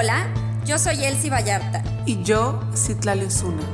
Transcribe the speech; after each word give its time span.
Hola, 0.00 0.28
yo 0.64 0.78
soy 0.78 1.04
Elsie 1.04 1.28
Vallarta. 1.28 1.82
Y 2.06 2.22
yo, 2.22 2.60
Citlali 2.72 3.24
Osuna. 3.24 3.64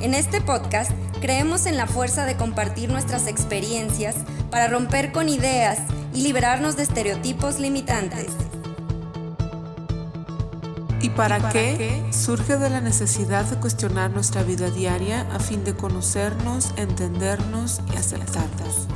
En 0.00 0.14
este 0.14 0.40
podcast 0.40 0.90
creemos 1.20 1.66
en 1.66 1.76
la 1.76 1.86
fuerza 1.86 2.24
de 2.24 2.38
compartir 2.38 2.88
nuestras 2.88 3.26
experiencias 3.26 4.16
para 4.50 4.68
romper 4.68 5.12
con 5.12 5.28
ideas 5.28 5.78
y 6.14 6.22
liberarnos 6.22 6.76
de 6.76 6.84
estereotipos 6.84 7.60
limitantes. 7.60 8.28
¿Y 11.02 11.10
para, 11.10 11.50
qué? 11.50 12.02
Surge 12.12 12.56
de 12.56 12.70
la 12.70 12.80
necesidad 12.80 13.44
de 13.44 13.60
cuestionar 13.60 14.10
nuestra 14.10 14.42
vida 14.44 14.70
diaria 14.70 15.28
a 15.34 15.38
fin 15.38 15.64
de 15.64 15.74
conocernos, 15.76 16.72
entendernos 16.78 17.82
y 17.92 17.98
aceptarnos. 17.98 18.88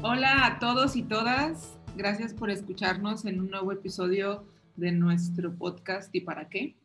Hola 0.00 0.46
a 0.46 0.58
todos 0.58 0.96
y 0.96 1.02
todas. 1.02 1.79
Gracias 2.00 2.32
por 2.32 2.50
escucharnos 2.50 3.26
en 3.26 3.40
un 3.40 3.50
nuevo 3.50 3.72
episodio 3.72 4.46
de 4.74 4.90
nuestro 4.90 5.54
podcast 5.54 6.08
¿Y 6.14 6.22
para 6.22 6.48
qué? 6.48 6.78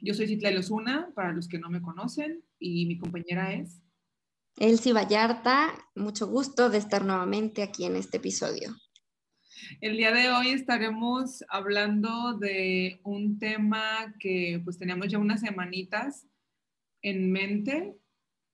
Yo 0.00 0.14
soy 0.14 0.28
Citlali 0.28 0.56
Osuna, 0.56 1.10
para 1.14 1.34
los 1.34 1.46
que 1.46 1.58
no 1.58 1.68
me 1.68 1.82
conocen, 1.82 2.42
y 2.58 2.86
mi 2.86 2.96
compañera 2.96 3.52
es... 3.52 3.82
Elsie 4.56 4.94
Vallarta, 4.94 5.74
mucho 5.94 6.26
gusto 6.26 6.70
de 6.70 6.78
estar 6.78 7.04
nuevamente 7.04 7.62
aquí 7.62 7.84
en 7.84 7.96
este 7.96 8.16
episodio. 8.16 8.74
El 9.82 9.98
día 9.98 10.10
de 10.10 10.30
hoy 10.30 10.48
estaremos 10.48 11.44
hablando 11.50 12.38
de 12.38 12.98
un 13.04 13.38
tema 13.38 14.14
que 14.18 14.62
pues 14.64 14.78
teníamos 14.78 15.08
ya 15.08 15.18
unas 15.18 15.42
semanitas 15.42 16.26
en 17.02 17.30
mente 17.30 17.94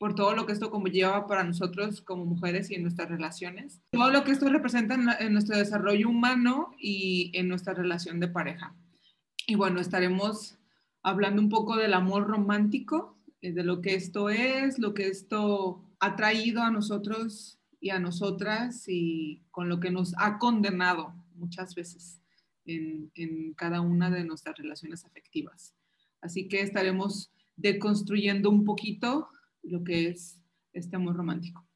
por 0.02 0.16
todo 0.16 0.34
lo 0.34 0.46
que 0.46 0.52
esto 0.52 0.72
como 0.72 0.88
lleva 0.88 1.28
para 1.28 1.44
nosotros 1.44 2.02
como 2.02 2.24
mujeres 2.24 2.68
y 2.68 2.74
en 2.74 2.82
nuestras 2.82 3.08
relaciones. 3.08 3.80
Todo 3.92 4.10
lo 4.10 4.24
que 4.24 4.32
esto 4.32 4.48
representa 4.48 4.96
en, 5.20 5.32
nuestro 5.32 5.56
desarrollo 5.56 6.08
humano 6.08 6.72
y 6.76 7.30
en 7.34 7.46
nuestra 7.46 7.72
relación 7.72 8.18
de 8.18 8.26
pareja. 8.26 8.74
Y 9.46 9.54
bueno, 9.54 9.80
estaremos 9.80 10.58
hablando 11.04 11.40
un 11.40 11.48
poco 11.48 11.76
del 11.76 11.94
amor 11.94 12.26
romántico, 12.26 13.16
eh, 13.42 13.52
de 13.52 13.62
lo 13.62 13.80
que 13.80 13.94
esto 13.94 14.28
es, 14.28 14.80
lo 14.80 14.92
que 14.92 15.06
esto 15.06 15.84
ha 16.00 16.16
traído 16.16 16.64
a 16.64 16.72
nosotros 16.72 17.60
y 17.78 17.90
a 17.90 18.00
nosotras 18.00 18.88
y 18.88 19.44
con 19.52 19.68
lo 19.68 19.78
que 19.78 19.92
nos 19.92 20.14
ha 20.18 20.40
condenado 20.40 21.14
muchas 21.36 21.76
veces 21.76 22.20
en, 22.64 23.12
en 23.14 23.54
cada 23.54 23.80
una 23.80 24.10
de 24.10 24.24
nuestras 24.24 24.58
relaciones 24.58 25.04
afectivas. 25.04 25.76
Así 26.20 26.48
que 26.48 26.60
estaremos 26.60 27.30
deconstruyendo 27.54 28.50
un 28.50 28.64
poquito 28.64 29.28
lo 29.62 29.82
que 29.84 30.08
es 30.08 30.38
este 30.72 30.96
amor 30.96 31.16
romántico. 31.16 31.66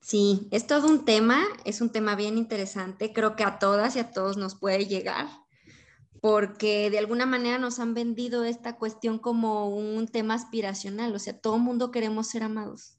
Sí, 0.00 0.48
es 0.50 0.66
todo 0.66 0.88
un 0.88 1.04
tema, 1.04 1.44
es 1.66 1.82
un 1.82 1.90
tema 1.90 2.16
bien 2.16 2.38
interesante, 2.38 3.12
creo 3.12 3.36
que 3.36 3.44
a 3.44 3.58
todas 3.58 3.94
y 3.94 3.98
a 3.98 4.10
todos 4.10 4.38
nos 4.38 4.54
puede 4.54 4.86
llegar, 4.86 5.28
porque 6.22 6.88
de 6.88 6.98
alguna 6.98 7.26
manera 7.26 7.58
nos 7.58 7.78
han 7.78 7.92
vendido 7.92 8.44
esta 8.44 8.76
cuestión 8.76 9.18
como 9.18 9.68
un 9.68 10.08
tema 10.08 10.32
aspiracional, 10.32 11.14
o 11.14 11.18
sea, 11.18 11.38
todo 11.38 11.58
mundo 11.58 11.90
queremos 11.90 12.28
ser 12.28 12.42
amados, 12.42 12.96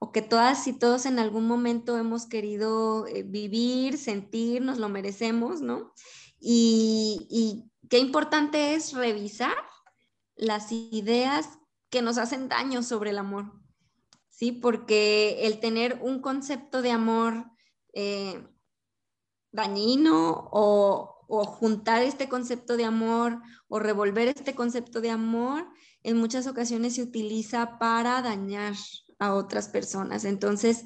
o 0.00 0.10
que 0.10 0.20
todas 0.20 0.66
y 0.66 0.72
todos 0.72 1.06
en 1.06 1.20
algún 1.20 1.46
momento 1.46 1.96
hemos 1.96 2.26
querido 2.26 3.06
eh, 3.06 3.22
vivir, 3.22 3.96
sentir, 3.96 4.62
nos 4.62 4.78
lo 4.78 4.88
merecemos, 4.88 5.60
¿no? 5.60 5.92
Y, 6.40 7.28
y 7.30 7.70
qué 7.88 8.00
importante 8.00 8.74
es 8.74 8.94
revisar 8.94 9.54
las 10.34 10.72
ideas 10.72 11.59
que 11.90 12.02
nos 12.02 12.18
hacen 12.18 12.48
daño 12.48 12.82
sobre 12.82 13.10
el 13.10 13.18
amor, 13.18 13.52
¿sí? 14.28 14.52
Porque 14.52 15.46
el 15.46 15.60
tener 15.60 15.98
un 16.00 16.20
concepto 16.20 16.82
de 16.82 16.92
amor 16.92 17.46
eh, 17.92 18.46
dañino 19.52 20.48
o, 20.52 21.16
juntar 21.28 22.02
este 22.02 22.28
concepto 22.28 22.76
de 22.76 22.84
amor 22.84 23.40
o 23.68 23.78
revolver 23.78 24.26
este 24.26 24.56
concepto 24.56 25.00
de 25.00 25.10
amor, 25.10 25.68
en 26.02 26.16
muchas 26.16 26.48
ocasiones 26.48 26.96
se 26.96 27.02
utiliza 27.02 27.78
para 27.78 28.20
dañar 28.20 28.74
a 29.20 29.34
otras 29.34 29.68
personas. 29.68 30.24
Entonces, 30.24 30.82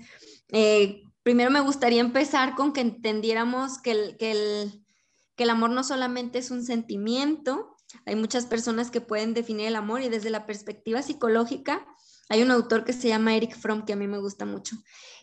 eh, 0.49 1.03
primero 1.23 1.51
me 1.51 1.61
gustaría 1.61 2.03
empezar 2.03 2.57
con 2.57 2.75
que 2.75 2.83
entendiéramos 2.83 3.79
que, 3.81 3.93
el, 3.93 4.17
que 4.19 5.43
el 5.45 5.51
amor 5.51 5.71
no 5.71 5.83
solamente 5.83 6.41
es 6.41 6.51
un 6.51 6.63
sentimiento, 6.63 7.74
hay 8.07 8.17
muchas 8.17 8.47
personas 8.47 8.91
que 8.91 9.01
pueden 9.01 9.35
definir 9.35 9.67
el 9.69 9.77
amor 9.77 10.03
y 10.03 10.09
desde 10.09 10.31
la 10.31 10.47
perspectiva 10.47 11.03
psicológica, 11.03 11.87
hay 12.29 12.43
un 12.43 12.51
autor 12.51 12.85
que 12.85 12.93
se 12.93 13.09
llama 13.09 13.37
Eric 13.37 13.57
Fromm 13.57 13.85
que 13.85 13.93
a 13.93 13.97
mí 13.97 14.07
me 14.07 14.19
gusta 14.19 14.47
mucho, 14.47 14.77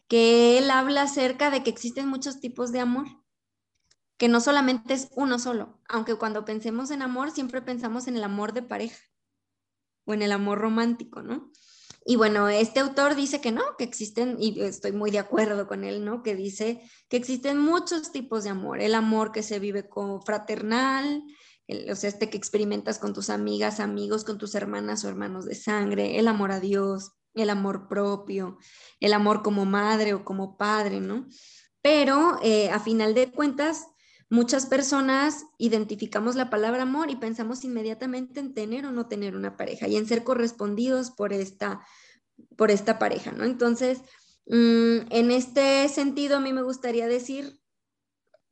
que 0.07 0.57
él 0.57 0.69
habla 0.69 1.03
acerca 1.03 1.49
de 1.49 1.63
que 1.63 1.69
existen 1.69 2.07
muchos 2.07 2.39
tipos 2.39 2.71
de 2.71 2.79
amor, 2.79 3.07
que 4.17 4.27
no 4.27 4.39
solamente 4.39 4.93
es 4.93 5.09
uno 5.15 5.39
solo, 5.39 5.79
aunque 5.89 6.15
cuando 6.15 6.45
pensemos 6.45 6.91
en 6.91 7.01
amor 7.01 7.31
siempre 7.31 7.61
pensamos 7.61 8.07
en 8.07 8.17
el 8.17 8.23
amor 8.23 8.53
de 8.53 8.61
pareja 8.61 9.03
o 10.05 10.13
en 10.13 10.21
el 10.21 10.31
amor 10.31 10.59
romántico, 10.59 11.21
¿no? 11.21 11.51
Y 12.03 12.15
bueno, 12.15 12.49
este 12.49 12.79
autor 12.79 13.15
dice 13.15 13.41
que 13.41 13.51
no, 13.51 13.61
que 13.77 13.83
existen, 13.83 14.37
y 14.39 14.59
estoy 14.61 14.91
muy 14.91 15.11
de 15.11 15.19
acuerdo 15.19 15.67
con 15.67 15.83
él, 15.83 16.03
¿no? 16.03 16.23
Que 16.23 16.35
dice 16.35 16.81
que 17.09 17.17
existen 17.17 17.59
muchos 17.59 18.11
tipos 18.11 18.43
de 18.43 18.49
amor. 18.49 18.81
El 18.81 18.95
amor 18.95 19.31
que 19.31 19.43
se 19.43 19.59
vive 19.59 19.87
como 19.87 20.19
fraternal, 20.21 21.23
o 21.89 21.95
sea, 21.95 22.09
este 22.09 22.29
que 22.29 22.37
experimentas 22.37 22.99
con 22.99 23.13
tus 23.13 23.29
amigas, 23.29 23.79
amigos, 23.79 24.23
con 24.23 24.37
tus 24.37 24.55
hermanas 24.55 25.03
o 25.03 25.09
hermanos 25.09 25.45
de 25.45 25.55
sangre, 25.55 26.19
el 26.19 26.27
amor 26.27 26.51
a 26.51 26.59
Dios, 26.59 27.11
el 27.33 27.49
amor 27.49 27.87
propio, 27.87 28.57
el 28.99 29.13
amor 29.13 29.41
como 29.41 29.65
madre 29.65 30.13
o 30.13 30.25
como 30.25 30.57
padre, 30.57 30.99
¿no? 30.99 31.27
Pero 31.81 32.37
eh, 32.43 32.69
a 32.69 32.79
final 32.79 33.13
de 33.13 33.31
cuentas, 33.31 33.87
muchas 34.29 34.65
personas 34.65 35.45
identificamos 35.57 36.35
la 36.35 36.49
palabra 36.49 36.83
amor 36.83 37.09
y 37.09 37.15
pensamos 37.15 37.63
inmediatamente 37.63 38.39
en 38.39 38.53
tener 38.53 38.85
o 38.85 38.91
no 38.91 39.07
tener 39.07 39.35
una 39.35 39.57
pareja 39.57 39.87
y 39.87 39.97
en 39.97 40.07
ser 40.07 40.23
correspondidos 40.23 41.11
por 41.11 41.33
esta, 41.33 41.85
por 42.55 42.71
esta 42.71 42.99
pareja, 42.99 43.31
¿no? 43.31 43.43
Entonces, 43.43 43.99
mm, 44.47 45.09
en 45.09 45.31
este 45.31 45.87
sentido, 45.89 46.37
a 46.37 46.41
mí 46.41 46.53
me 46.53 46.63
gustaría 46.63 47.07
decir 47.07 47.59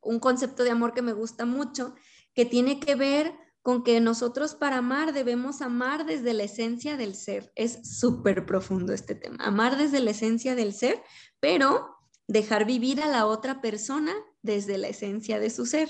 un 0.02 0.20
concepto 0.20 0.64
de 0.64 0.72
amor 0.72 0.94
que 0.94 1.02
me 1.02 1.14
gusta 1.14 1.46
mucho, 1.46 1.96
que 2.34 2.46
tiene 2.46 2.80
que 2.80 2.96
ver 2.96 3.34
con 3.62 3.84
que 3.84 4.00
nosotros 4.00 4.56
para 4.56 4.78
amar 4.78 5.14
debemos 5.14 5.62
amar 5.62 6.06
desde 6.06 6.34
la 6.34 6.44
esencia 6.44 6.98
del 6.98 7.16
ser. 7.16 7.52
Es 7.56 7.98
súper 8.00 8.46
profundo 8.46 8.94
este 8.94 9.16
tema. 9.16 9.38
Amar 9.44 9.78
desde 9.78 10.00
la 10.00 10.12
esencia 10.12 10.56
del 10.56 10.74
ser, 10.74 11.04
pero 11.40 11.98
dejar 12.28 12.66
vivir 12.66 13.02
a 13.02 13.08
la 13.08 13.26
otra 13.26 13.62
persona 13.62 14.14
desde 14.42 14.78
la 14.78 14.88
esencia 14.88 15.40
de 15.40 15.50
su 15.50 15.66
ser. 15.66 15.90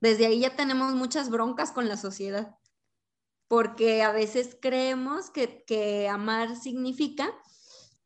Desde 0.00 0.26
ahí 0.26 0.40
ya 0.40 0.56
tenemos 0.56 0.94
muchas 0.94 1.30
broncas 1.30 1.72
con 1.72 1.88
la 1.88 1.96
sociedad, 1.96 2.56
porque 3.48 4.02
a 4.02 4.10
veces 4.10 4.56
creemos 4.60 5.30
que, 5.30 5.64
que 5.64 6.08
amar 6.08 6.56
significa 6.56 7.32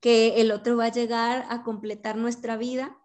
que 0.01 0.41
el 0.41 0.51
otro 0.51 0.77
va 0.77 0.87
a 0.87 0.93
llegar 0.93 1.47
a 1.49 1.63
completar 1.63 2.17
nuestra 2.17 2.57
vida 2.57 2.99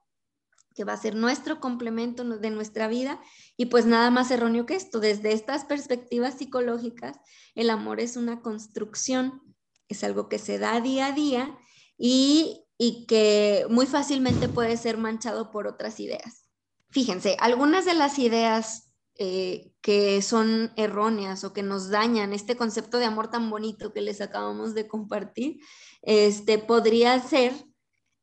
que 0.75 0.83
va 0.83 0.93
a 0.93 0.97
ser 0.97 1.15
nuestro 1.15 1.59
complemento 1.59 2.23
de 2.23 2.49
nuestra 2.49 2.87
vida 2.87 3.21
y 3.57 3.67
pues 3.67 3.85
nada 3.85 4.09
más 4.09 4.31
erróneo 4.31 4.65
que 4.65 4.75
esto. 4.75 4.99
Desde 4.99 5.33
estas 5.33 5.65
perspectivas 5.65 6.37
psicológicas, 6.37 7.17
el 7.55 7.69
amor 7.69 7.99
es 7.99 8.17
una 8.17 8.41
construcción, 8.41 9.41
es 9.87 10.03
algo 10.03 10.29
que 10.29 10.39
se 10.39 10.59
da 10.59 10.79
día 10.81 11.07
a 11.07 11.11
día 11.11 11.57
y, 11.97 12.65
y 12.77 13.05
que 13.05 13.65
muy 13.69 13.85
fácilmente 13.85 14.47
puede 14.49 14.77
ser 14.77 14.97
manchado 14.97 15.51
por 15.51 15.67
otras 15.67 15.99
ideas. 15.99 16.49
Fíjense, 16.89 17.37
algunas 17.39 17.85
de 17.85 17.93
las 17.93 18.19
ideas 18.19 18.91
eh, 19.15 19.71
que 19.81 20.21
son 20.21 20.73
erróneas 20.77 21.43
o 21.43 21.53
que 21.53 21.63
nos 21.63 21.89
dañan 21.89 22.33
este 22.33 22.55
concepto 22.57 22.97
de 22.97 23.05
amor 23.05 23.29
tan 23.29 23.49
bonito 23.49 23.93
que 23.93 24.01
les 24.01 24.19
acabamos 24.19 24.73
de 24.73 24.87
compartir, 24.87 25.59
este, 26.01 26.57
podría 26.57 27.19
ser 27.19 27.53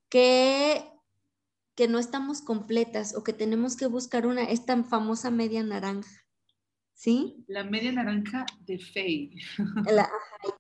que 0.09 0.91
que 1.79 1.87
no 1.87 2.01
estamos 2.01 2.43
completas 2.43 3.15
o 3.15 3.23
que 3.23 3.33
tenemos 3.33 3.77
que 3.77 3.87
buscar 3.87 4.27
una, 4.27 4.43
esta 4.43 4.83
famosa 4.83 5.31
media 5.31 5.63
naranja. 5.63 6.11
¿Sí? 6.93 7.45
La 7.47 7.63
media 7.63 7.93
naranja 7.93 8.47
de 8.67 8.81
Faye. 8.81 9.37
La, 9.89 10.11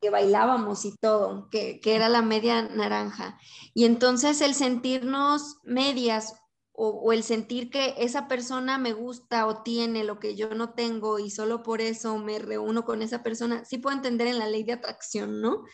que 0.00 0.10
bailábamos 0.10 0.84
y 0.84 0.94
todo, 1.00 1.50
que, 1.50 1.80
que, 1.80 1.96
era 1.96 2.08
la 2.08 2.22
media 2.22 2.62
naranja. 2.62 3.36
Y 3.74 3.84
entonces 3.84 4.40
el 4.42 4.54
sentirnos 4.54 5.56
medias 5.64 6.36
o, 6.70 6.90
o, 6.90 7.12
el 7.12 7.24
sentir 7.24 7.68
que 7.68 7.96
esa 7.98 8.28
persona 8.28 8.78
me 8.78 8.92
gusta 8.92 9.44
o 9.46 9.64
tiene 9.64 10.04
lo 10.04 10.20
que 10.20 10.36
yo 10.36 10.54
no 10.54 10.70
tengo 10.74 11.18
y 11.18 11.30
solo 11.30 11.64
por 11.64 11.80
eso 11.80 12.16
me 12.18 12.38
reúno 12.38 12.84
con 12.84 13.02
esa 13.02 13.24
persona, 13.24 13.64
sí 13.64 13.78
puedo 13.78 13.96
entender 13.96 14.28
en 14.28 14.38
la 14.38 14.46
ley 14.46 14.62
de 14.62 14.74
atracción, 14.74 15.40
¿no? 15.40 15.64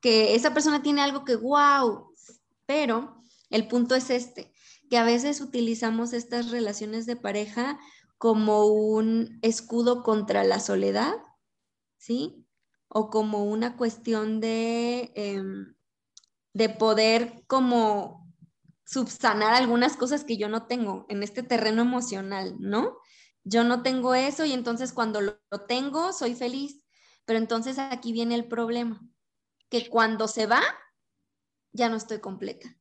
Que 0.00 0.36
esa 0.36 0.54
persona 0.54 0.80
tiene 0.80 1.02
algo 1.02 1.24
que, 1.24 1.34
wow, 1.34 2.14
pero 2.66 3.20
el 3.50 3.66
punto 3.66 3.96
es 3.96 4.08
este, 4.08 4.52
que 4.92 4.98
a 4.98 5.04
veces 5.04 5.40
utilizamos 5.40 6.12
estas 6.12 6.50
relaciones 6.50 7.06
de 7.06 7.16
pareja 7.16 7.80
como 8.18 8.66
un 8.66 9.38
escudo 9.40 10.02
contra 10.02 10.44
la 10.44 10.60
soledad, 10.60 11.14
¿sí? 11.96 12.46
O 12.88 13.08
como 13.08 13.46
una 13.46 13.78
cuestión 13.78 14.38
de, 14.42 15.10
em, 15.14 15.74
de 16.52 16.68
poder 16.68 17.42
como 17.46 18.30
subsanar 18.84 19.54
algunas 19.54 19.96
cosas 19.96 20.24
que 20.24 20.36
yo 20.36 20.50
no 20.50 20.66
tengo 20.66 21.06
en 21.08 21.22
este 21.22 21.42
terreno 21.42 21.80
emocional, 21.80 22.56
¿no? 22.60 22.98
yo 23.44 23.64
no 23.64 23.82
tengo 23.82 24.14
eso 24.14 24.44
y 24.44 24.52
entonces 24.52 24.92
cuando 24.92 25.22
lo, 25.22 25.38
tengo 25.66 26.12
soy 26.12 26.34
feliz. 26.34 26.84
Pero 27.24 27.38
entonces 27.38 27.78
aquí 27.78 28.12
viene 28.12 28.34
el 28.34 28.46
problema, 28.46 29.00
que 29.70 29.88
cuando 29.88 30.28
se 30.28 30.46
va, 30.46 30.60
ya 31.72 31.88
no 31.88 31.96
estoy 31.96 32.18
completa 32.18 32.76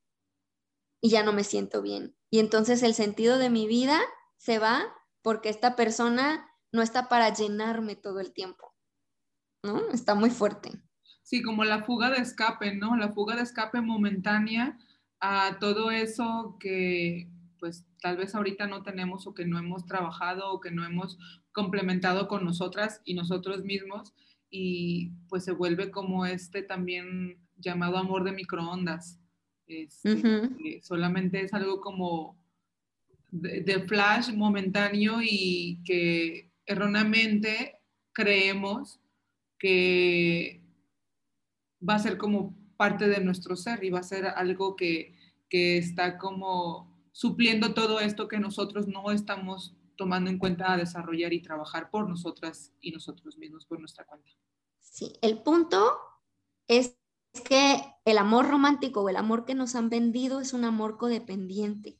y 1.02 1.10
ya 1.10 1.24
no 1.24 1.34
me 1.34 1.44
siento 1.44 1.82
bien. 1.82 2.16
Y 2.30 2.40
entonces 2.40 2.84
el 2.84 2.94
sentido 2.94 3.38
de 3.38 3.50
mi 3.50 3.68
vida 3.68 4.00
se 4.38 4.60
va 4.60 4.84
porque 5.22 5.50
esta 5.50 5.76
persona 5.76 6.48
no 6.72 6.82
está 6.82 7.10
para 7.10 7.34
llenarme 7.34 7.96
todo 7.96 8.20
el 8.20 8.32
tiempo, 8.32 8.74
¿no? 9.64 9.90
Está 9.92 10.16
muy 10.16 10.30
fuerte. 10.30 10.72
Sí, 11.24 11.42
como 11.42 11.64
la 11.64 11.84
fuga 11.84 12.10
de 12.10 12.18
escape, 12.18 12.76
¿no? 12.76 12.96
La 12.96 13.12
fuga 13.12 13.36
de 13.36 13.44
escape 13.44 13.82
momentánea 13.82 14.78
a 15.20 15.58
todo 15.60 15.92
eso 15.92 16.58
que 16.60 17.30
pues 17.60 17.86
tal 18.02 18.18
vez 18.18 18.34
ahorita 18.34 18.66
no 18.66 18.82
tenemos 18.82 19.28
o 19.28 19.36
que 19.36 19.46
no 19.46 19.60
hemos 19.60 19.86
trabajado 19.86 20.52
o 20.52 20.60
que 20.60 20.72
no 20.72 20.84
hemos 20.84 21.20
complementado 21.52 22.28
con 22.28 22.44
nosotras 22.44 23.02
y 23.06 23.14
nosotros 23.14 23.64
mismos 23.64 24.14
y 24.50 25.12
pues 25.30 25.46
se 25.46 25.52
vuelve 25.52 25.92
como 25.92 26.26
este 26.26 26.64
también 26.64 27.38
llamado 27.58 27.98
amor 27.98 28.24
de 28.24 28.32
microondas. 28.32 29.21
Este, 29.68 30.82
solamente 30.84 31.42
es 31.42 31.54
algo 31.54 31.80
como 31.80 32.38
de, 33.32 33.80
flash 33.88 34.34
momentáneo 34.34 35.20
y 35.22 35.82
que 35.86 36.52
erróneamente 36.66 37.80
creemos 38.14 39.00
que 39.58 40.62
va 41.88 41.96
a 41.96 42.00
ser 42.00 42.18
como 42.18 42.56
parte 42.76 43.08
de 43.08 43.24
nuestro 43.24 43.56
ser 43.56 43.84
y 43.84 43.90
va 43.90 44.00
a 44.00 44.04
ser 44.04 44.26
algo 44.26 44.76
que, 44.76 45.16
que 45.50 45.78
está 45.78 46.18
como 46.18 46.92
supliendo 47.12 47.74
todo 47.74 48.00
esto 48.00 48.28
que 48.28 48.40
nosotros 48.40 48.88
no 48.88 49.12
estamos 49.12 49.76
tomando 49.96 50.30
en 50.30 50.40
cuenta 50.40 50.74
a 50.74 50.78
desarrollar 50.78 51.32
y 51.34 51.42
trabajar 51.42 51.90
por 51.92 52.10
nosotras 52.10 52.74
y 52.82 52.92
nosotros 52.92 53.38
mismos 53.38 53.66
por 53.66 53.80
nuestra 53.80 54.06
cuenta. 54.06 54.32
Sí, 54.80 55.14
el 55.22 55.42
punto 55.44 56.00
es 56.68 56.98
que 57.40 57.82
el 58.06 58.18
amor 58.18 58.50
romántico 58.50 59.02
o 59.02 59.10
el 59.10 59.16
amor 59.16 59.46
que 59.46 59.56
nos 59.56 59.76
han 59.76 59.90
vendido 59.90 60.40
es 60.40 60.54
un 60.54 60.66
amor 60.66 60.98
codependiente. 60.98 61.98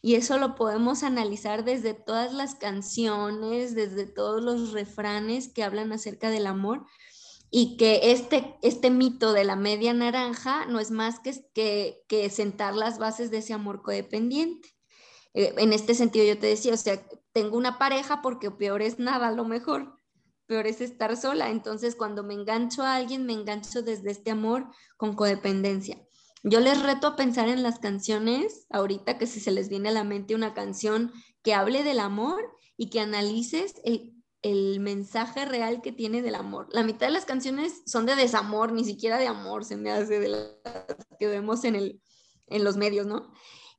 Y 0.00 0.14
eso 0.14 0.38
lo 0.38 0.54
podemos 0.54 1.02
analizar 1.02 1.64
desde 1.64 1.94
todas 1.94 2.32
las 2.32 2.54
canciones, 2.54 3.74
desde 3.74 4.06
todos 4.06 4.42
los 4.42 4.72
refranes 4.72 5.52
que 5.52 5.62
hablan 5.64 5.92
acerca 5.92 6.30
del 6.30 6.46
amor, 6.46 6.86
y 7.54 7.76
que 7.76 8.12
este, 8.12 8.56
este 8.62 8.90
mito 8.90 9.34
de 9.34 9.44
la 9.44 9.56
media 9.56 9.92
naranja 9.92 10.64
no 10.66 10.80
es 10.80 10.90
más 10.90 11.20
que, 11.20 12.02
que, 12.08 12.30
sentar 12.30 12.74
las 12.74 12.98
bases 12.98 13.30
de 13.30 13.38
ese 13.38 13.52
amor 13.52 13.82
codependiente. 13.82 14.70
Eh, 15.34 15.54
en 15.58 15.74
este 15.74 15.94
sentido 15.94 16.24
yo 16.24 16.38
te 16.38 16.46
decía, 16.46 16.72
o 16.72 16.78
sea, 16.78 17.06
tengo 17.32 17.58
una 17.58 17.78
pareja 17.78 18.22
porque 18.22 18.50
peor 18.50 18.80
es 18.80 18.98
nada, 18.98 19.30
lo 19.32 19.44
mejor, 19.44 19.94
peor 20.52 20.66
es 20.66 20.82
estar 20.82 21.16
sola. 21.16 21.48
Entonces, 21.48 21.96
cuando 21.96 22.22
me 22.22 22.34
engancho 22.34 22.82
a 22.82 22.96
alguien, 22.96 23.24
me 23.24 23.32
engancho 23.32 23.80
desde 23.80 24.10
este 24.10 24.30
amor 24.30 24.66
con 24.98 25.14
codependencia. 25.14 25.98
Yo 26.42 26.60
les 26.60 26.82
reto 26.82 27.06
a 27.06 27.16
pensar 27.16 27.48
en 27.48 27.62
las 27.62 27.78
canciones, 27.78 28.66
ahorita 28.68 29.16
que 29.16 29.26
si 29.26 29.40
se 29.40 29.50
les 29.50 29.70
viene 29.70 29.88
a 29.88 29.92
la 29.92 30.04
mente 30.04 30.34
una 30.34 30.52
canción 30.52 31.10
que 31.42 31.54
hable 31.54 31.84
del 31.84 32.00
amor 32.00 32.42
y 32.76 32.90
que 32.90 33.00
analices 33.00 33.76
el 33.84 34.12
el 34.42 34.80
mensaje 34.80 35.44
real 35.44 35.80
que 35.82 35.92
tiene 35.92 36.20
del 36.20 36.34
amor. 36.34 36.66
La 36.72 36.82
mitad 36.82 37.06
de 37.06 37.12
las 37.12 37.24
canciones 37.24 37.82
son 37.86 38.06
de 38.06 38.16
desamor, 38.16 38.72
ni 38.72 38.84
siquiera 38.84 39.16
de 39.18 39.28
amor 39.28 39.64
se 39.64 39.76
me 39.76 39.92
hace 39.92 40.18
de 40.18 40.28
las 40.28 41.06
que 41.20 41.28
vemos 41.28 41.62
en, 41.62 41.76
el, 41.76 42.02
en 42.48 42.64
los 42.64 42.76
medios, 42.76 43.06
¿no? 43.06 43.32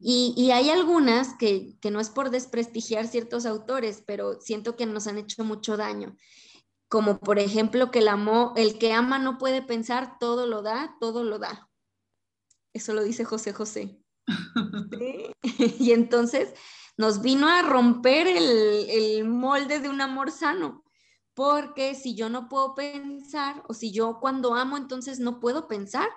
Y, 0.06 0.52
hay 0.52 0.70
algunas 0.70 1.36
que, 1.36 1.78
no 1.90 2.02
es 2.02 2.10
por 2.10 2.30
desprestigiar 2.30 3.08
ciertos 3.08 3.46
autores, 3.46 4.04
pero 4.06 4.42
siento 4.42 4.76
que 4.76 4.86
nos 4.86 5.08
han 5.08 5.18
hecho 5.18 5.46
mucho 5.46 5.78
daño. 5.78 6.18
Como 6.94 7.18
por 7.18 7.40
ejemplo 7.40 7.90
que 7.90 7.98
el, 7.98 8.08
amor, 8.08 8.54
el 8.56 8.78
que 8.78 8.94
ama 8.94 9.18
no 9.18 9.40
puede 9.40 9.64
pensar, 9.64 10.20
todo 10.20 10.46
lo 10.46 10.62
da, 10.62 10.96
todo 11.00 11.24
lo 11.24 11.40
da. 11.40 11.68
Eso 12.72 12.94
lo 12.94 13.02
dice 13.04 13.26
José 13.26 13.52
José. 13.52 14.00
y 15.80 15.92
entonces 15.92 16.54
nos 16.96 17.24
vino 17.24 17.48
a 17.48 17.64
romper 17.64 18.28
el, 18.28 19.26
molde 19.28 19.80
de 19.80 19.90
un 19.90 20.02
amor 20.02 20.30
sano. 20.30 20.84
Porque 21.34 21.96
si 21.96 22.14
yo 22.14 22.30
no 22.30 22.48
puedo 22.48 22.76
pensar, 22.76 23.64
o 23.68 23.74
si 23.74 23.92
yo 23.92 24.20
cuando 24.20 24.54
amo, 24.54 24.78
entonces 24.78 25.20
no 25.20 25.40
puedo 25.40 25.68
pensar, 25.68 26.10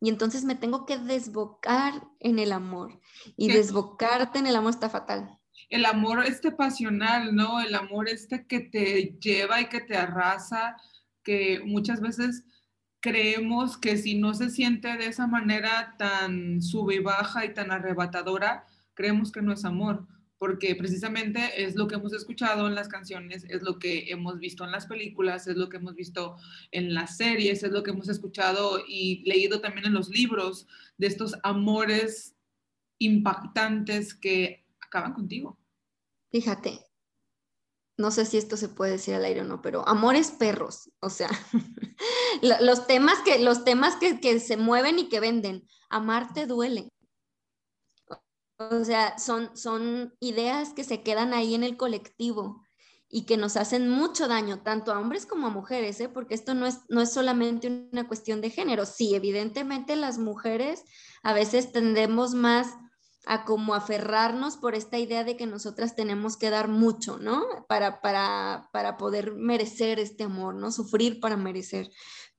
y 0.00 0.10
entonces 0.10 0.44
me 0.44 0.54
tengo 0.54 0.86
que 0.86 0.96
desbocar 0.96 2.06
en 2.20 2.38
el 2.38 2.52
amor. 2.52 3.00
Y 3.36 3.48
desbocarte 3.48 4.38
en 4.38 4.46
el 4.46 4.54
amor 4.54 4.70
está 4.70 4.88
fatal. 4.88 5.40
El 5.74 5.86
amor 5.86 6.24
este 6.24 6.52
pasional, 6.52 7.34
¿no? 7.34 7.60
El 7.60 7.74
amor 7.74 8.08
este 8.08 8.46
que 8.46 8.60
te 8.60 9.18
lleva 9.20 9.60
y 9.60 9.68
que 9.68 9.80
te 9.80 9.96
arrasa, 9.96 10.76
que 11.24 11.62
muchas 11.64 12.00
veces 12.00 12.44
creemos 13.00 13.76
que 13.76 13.96
si 13.96 14.14
no 14.14 14.34
se 14.34 14.50
siente 14.50 14.96
de 14.96 15.06
esa 15.08 15.26
manera 15.26 15.96
tan 15.98 16.62
sube 16.62 16.94
y 16.94 16.98
baja 17.00 17.44
y 17.44 17.54
tan 17.54 17.72
arrebatadora, 17.72 18.66
creemos 18.94 19.32
que 19.32 19.42
no 19.42 19.52
es 19.52 19.64
amor, 19.64 20.06
porque 20.38 20.76
precisamente 20.76 21.64
es 21.64 21.74
lo 21.74 21.88
que 21.88 21.96
hemos 21.96 22.12
escuchado 22.12 22.68
en 22.68 22.76
las 22.76 22.86
canciones, 22.86 23.44
es 23.48 23.62
lo 23.62 23.80
que 23.80 24.12
hemos 24.12 24.38
visto 24.38 24.64
en 24.64 24.70
las 24.70 24.86
películas, 24.86 25.48
es 25.48 25.56
lo 25.56 25.68
que 25.68 25.78
hemos 25.78 25.96
visto 25.96 26.36
en 26.70 26.94
las 26.94 27.16
series, 27.16 27.64
es 27.64 27.72
lo 27.72 27.82
que 27.82 27.90
hemos 27.90 28.08
escuchado 28.08 28.78
y 28.86 29.24
leído 29.28 29.60
también 29.60 29.86
en 29.86 29.94
los 29.94 30.08
libros 30.08 30.68
de 30.98 31.08
estos 31.08 31.34
amores 31.42 32.36
impactantes 33.00 34.14
que 34.14 34.64
acaban 34.80 35.14
contigo. 35.14 35.58
Fíjate, 36.34 36.84
no 37.96 38.10
sé 38.10 38.26
si 38.26 38.38
esto 38.38 38.56
se 38.56 38.68
puede 38.68 38.90
decir 38.90 39.14
al 39.14 39.24
aire 39.24 39.42
o 39.42 39.44
no, 39.44 39.62
pero 39.62 39.86
amores 39.86 40.32
perros, 40.32 40.90
o 40.98 41.08
sea, 41.08 41.30
los 42.60 42.88
temas 42.88 43.20
que, 43.20 43.38
los 43.38 43.62
temas 43.62 43.94
que, 43.94 44.18
que 44.18 44.40
se 44.40 44.56
mueven 44.56 44.98
y 44.98 45.08
que 45.08 45.20
venden, 45.20 45.64
amarte 45.90 46.46
duele. 46.46 46.88
O 48.58 48.84
sea, 48.84 49.16
son, 49.16 49.56
son 49.56 50.12
ideas 50.18 50.72
que 50.72 50.82
se 50.82 51.04
quedan 51.04 51.34
ahí 51.34 51.54
en 51.54 51.62
el 51.62 51.76
colectivo 51.76 52.66
y 53.08 53.26
que 53.26 53.36
nos 53.36 53.56
hacen 53.56 53.88
mucho 53.88 54.26
daño, 54.26 54.60
tanto 54.64 54.92
a 54.92 54.98
hombres 54.98 55.26
como 55.26 55.46
a 55.46 55.50
mujeres, 55.50 56.00
¿eh? 56.00 56.08
porque 56.08 56.34
esto 56.34 56.54
no 56.54 56.66
es, 56.66 56.80
no 56.88 57.00
es 57.00 57.12
solamente 57.12 57.88
una 57.92 58.08
cuestión 58.08 58.40
de 58.40 58.50
género. 58.50 58.86
Sí, 58.86 59.14
evidentemente 59.14 59.94
las 59.94 60.18
mujeres 60.18 60.82
a 61.22 61.32
veces 61.32 61.70
tendemos 61.70 62.34
más 62.34 62.74
a 63.26 63.44
como 63.44 63.74
aferrarnos 63.74 64.56
por 64.56 64.74
esta 64.74 64.98
idea 64.98 65.24
de 65.24 65.36
que 65.36 65.46
nosotras 65.46 65.96
tenemos 65.96 66.36
que 66.36 66.50
dar 66.50 66.68
mucho, 66.68 67.18
¿no? 67.18 67.44
Para, 67.68 68.00
para, 68.00 68.68
para 68.72 68.96
poder 68.96 69.34
merecer 69.34 69.98
este 69.98 70.24
amor, 70.24 70.54
¿no? 70.54 70.70
Sufrir 70.70 71.20
para 71.20 71.36
merecer. 71.36 71.90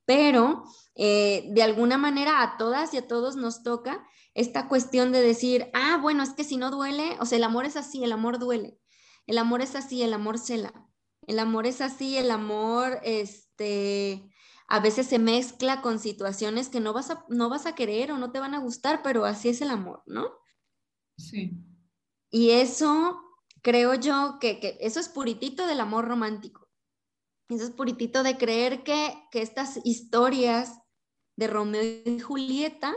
Pero 0.05 0.63
eh, 0.95 1.49
de 1.51 1.63
alguna 1.63 1.97
manera 1.97 2.41
a 2.41 2.57
todas 2.57 2.93
y 2.93 2.97
a 2.97 3.07
todos 3.07 3.35
nos 3.35 3.63
toca 3.63 4.05
esta 4.35 4.67
cuestión 4.67 5.11
de 5.11 5.21
decir, 5.21 5.69
ah, 5.73 5.97
bueno, 6.01 6.21
es 6.21 6.33
que 6.33 6.43
si 6.43 6.57
no 6.57 6.69
duele, 6.69 7.17
o 7.19 7.25
sea, 7.25 7.37
el 7.37 7.43
amor 7.43 7.65
es 7.65 7.75
así, 7.75 8.03
el 8.03 8.11
amor 8.11 8.37
duele, 8.37 8.77
el 9.25 9.37
amor 9.37 9.61
es 9.61 9.75
así, 9.75 10.03
el 10.03 10.13
amor 10.13 10.37
cela, 10.37 10.73
el 11.25 11.39
amor 11.39 11.65
es 11.65 11.81
así, 11.81 12.17
el 12.17 12.29
amor, 12.29 12.99
este, 13.03 14.29
a 14.67 14.79
veces 14.79 15.07
se 15.07 15.19
mezcla 15.19 15.81
con 15.81 15.99
situaciones 15.99 16.69
que 16.69 16.79
no 16.79 16.93
vas 16.93 17.09
a, 17.11 17.25
no 17.29 17.49
vas 17.49 17.65
a 17.65 17.75
querer 17.75 18.11
o 18.11 18.17
no 18.17 18.31
te 18.31 18.39
van 18.39 18.53
a 18.53 18.59
gustar, 18.59 19.01
pero 19.03 19.25
así 19.25 19.49
es 19.49 19.61
el 19.61 19.69
amor, 19.69 20.03
¿no? 20.05 20.29
Sí. 21.17 21.51
Y 22.29 22.51
eso, 22.51 23.21
creo 23.61 23.95
yo, 23.95 24.37
que, 24.39 24.59
que 24.59 24.77
eso 24.81 24.99
es 24.99 25.09
puritito 25.09 25.67
del 25.67 25.79
amor 25.79 26.07
romántico. 26.07 26.69
Eso 27.49 27.65
es 27.65 27.71
puritito 27.71 28.23
de 28.23 28.37
creer 28.37 28.83
que, 28.83 29.13
que 29.31 29.41
estas 29.41 29.79
historias 29.83 30.79
de 31.37 31.47
Romeo 31.47 31.83
y 31.83 32.19
Julieta 32.19 32.95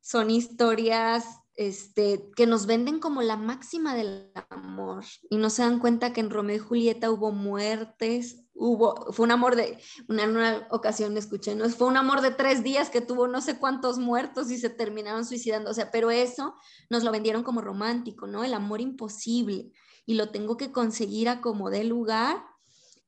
son 0.00 0.30
historias 0.30 1.40
este, 1.54 2.30
que 2.36 2.46
nos 2.46 2.66
venden 2.66 3.00
como 3.00 3.22
la 3.22 3.36
máxima 3.36 3.94
del 3.94 4.30
amor 4.50 5.04
y 5.30 5.36
no 5.38 5.50
se 5.50 5.62
dan 5.62 5.78
cuenta 5.78 6.12
que 6.12 6.20
en 6.20 6.30
Romeo 6.30 6.56
y 6.56 6.60
Julieta 6.60 7.10
hubo 7.10 7.32
muertes, 7.32 8.45
hubo, 8.56 9.12
fue 9.12 9.24
un 9.24 9.32
amor 9.32 9.56
de, 9.56 9.78
una, 10.08 10.66
ocasión 10.70 11.16
escuché, 11.16 11.54
¿no? 11.54 11.68
fue 11.68 11.86
un 11.86 11.96
amor 11.96 12.20
de 12.20 12.30
tres 12.30 12.62
días 12.62 12.90
que 12.90 13.00
tuvo 13.00 13.28
no 13.28 13.40
sé 13.40 13.58
cuántos 13.58 13.98
muertos 13.98 14.50
y 14.50 14.58
se 14.58 14.70
terminaron 14.70 15.24
suicidando, 15.24 15.70
o 15.70 15.74
sea, 15.74 15.90
pero 15.90 16.10
eso 16.10 16.54
nos 16.90 17.04
lo 17.04 17.12
vendieron 17.12 17.42
como 17.42 17.60
romántico, 17.60 18.26
¿no? 18.26 18.44
El 18.44 18.54
amor 18.54 18.80
imposible 18.80 19.72
y 20.06 20.14
lo 20.14 20.30
tengo 20.30 20.56
que 20.56 20.72
conseguir 20.72 21.28
a 21.28 21.40
como 21.40 21.70
dé 21.70 21.84
lugar 21.84 22.44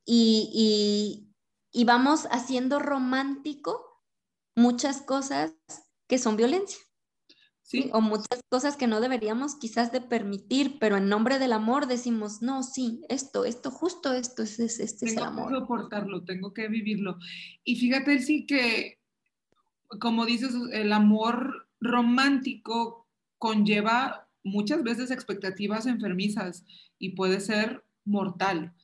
y, 0.05 0.51
y, 1.73 1.81
y 1.81 1.85
vamos 1.85 2.27
haciendo 2.31 2.79
romántico 2.79 4.03
muchas 4.55 5.01
cosas 5.01 5.55
que 6.09 6.19
son 6.19 6.37
violencia. 6.37 6.88
O 7.93 8.01
muchas 8.01 8.41
cosas 8.49 8.77
que 8.77 8.87
no 8.87 9.01
deberíamos 9.01 9.57
quizás 9.57 9.93
de 9.93 10.01
permitir, 10.01 10.79
pero 10.79 10.97
en 10.97 11.09
nombre 11.09 11.39
del 11.39 11.53
amor 11.53 11.87
decimos, 11.87 12.41
no, 12.41 12.63
sí, 12.63 13.03
esto, 13.09 13.45
esto, 13.45 13.71
justo 13.71 14.15
esto, 14.15 14.43
es, 14.43 14.59
este 14.59 15.07
es 15.07 15.17
el 15.17 15.23
amor. 15.23 15.49
Tengo 15.49 15.49
que 15.49 15.61
soportarlo, 15.61 16.25
tengo 16.25 16.55
que 16.55 16.69
vivirlo. 16.69 17.19
Y 17.65 17.77
fíjate, 17.77 18.21
sí 18.21 18.47
que, 18.47 18.99
como 20.01 20.25
dices, 20.25 20.55
el 20.73 20.93
amor 20.93 21.69
romántico 21.81 23.07
conlleva 23.37 24.29
muchas 24.43 24.83
veces 24.83 25.11
expectativas 25.11 25.87
enfermizas 25.87 26.65
y 26.99 27.11
puede 27.11 27.41
ser 27.41 27.85
mortal 28.05 28.75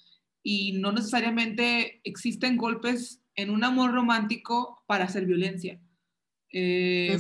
y 0.45 0.73
no 0.73 0.93
necesariamente 0.93 2.03
existen 2.05 2.59
golpes 2.59 3.23
en 3.35 3.51
un 3.51 3.65
amor 3.65 3.93
romántico 3.93 4.85
para 4.87 5.05
hacer 5.05 5.25
violencia. 5.25 5.81
Eh, 6.53 7.17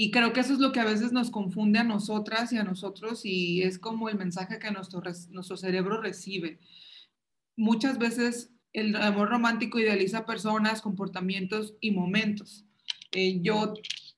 y 0.00 0.12
creo 0.12 0.32
que 0.32 0.38
eso 0.38 0.52
es 0.52 0.60
lo 0.60 0.70
que 0.70 0.78
a 0.78 0.84
veces 0.84 1.10
nos 1.10 1.28
confunde 1.28 1.80
a 1.80 1.84
nosotras 1.84 2.52
y 2.52 2.56
a 2.56 2.62
nosotros 2.62 3.22
y 3.24 3.64
es 3.64 3.80
como 3.80 4.08
el 4.08 4.16
mensaje 4.16 4.60
que 4.60 4.70
nuestro, 4.70 5.02
nuestro 5.30 5.56
cerebro 5.56 6.00
recibe. 6.00 6.60
Muchas 7.56 7.98
veces 7.98 8.52
el 8.72 8.94
amor 8.94 9.28
romántico 9.28 9.80
idealiza 9.80 10.24
personas, 10.24 10.82
comportamientos 10.82 11.74
y 11.80 11.90
momentos. 11.90 12.64
Eh, 13.10 13.40
yo 13.42 13.74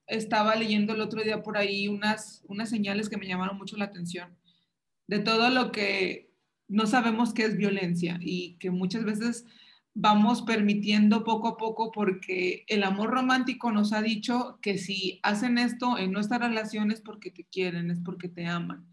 estaba 0.07 0.55
leyendo 0.55 0.93
el 0.93 1.01
otro 1.01 1.23
día 1.23 1.43
por 1.43 1.57
ahí 1.57 1.89
unas, 1.89 2.45
unas 2.47 2.69
señales 2.69 3.09
que 3.09 3.17
me 3.17 3.27
llamaron 3.27 3.57
mucho 3.57 3.79
la 3.79 3.87
atención 3.87 4.37
de 5.07 5.21
todo 5.21 5.49
lo 5.49 5.73
que 5.73 6.31
no 6.69 6.87
sabemos 6.87 7.33
que 7.33 7.45
es 7.45 7.57
violencia 7.57 8.19
y 8.21 8.59
que 8.59 8.71
muchas 8.71 9.07
veces 9.07 9.47
vamos 9.95 10.43
permitiendo 10.43 11.25
poco 11.25 11.49
a 11.49 11.57
poco 11.57 11.91
porque 11.91 12.65
el 12.69 12.85
amor 12.85 13.11
romántico 13.11 13.73
nos 13.73 13.93
ha 13.93 14.03
dicho 14.03 14.59
que 14.63 14.79
si 14.79 15.21
hacen 15.23 15.59
esto 15.59 15.99
en 15.99 16.13
nuestra 16.13 16.39
relación 16.39 16.91
es 16.91 17.01
porque 17.01 17.31
te 17.31 17.45
quieren, 17.45 17.91
es 17.91 18.01
porque 18.01 18.29
te 18.29 18.47
aman. 18.47 18.87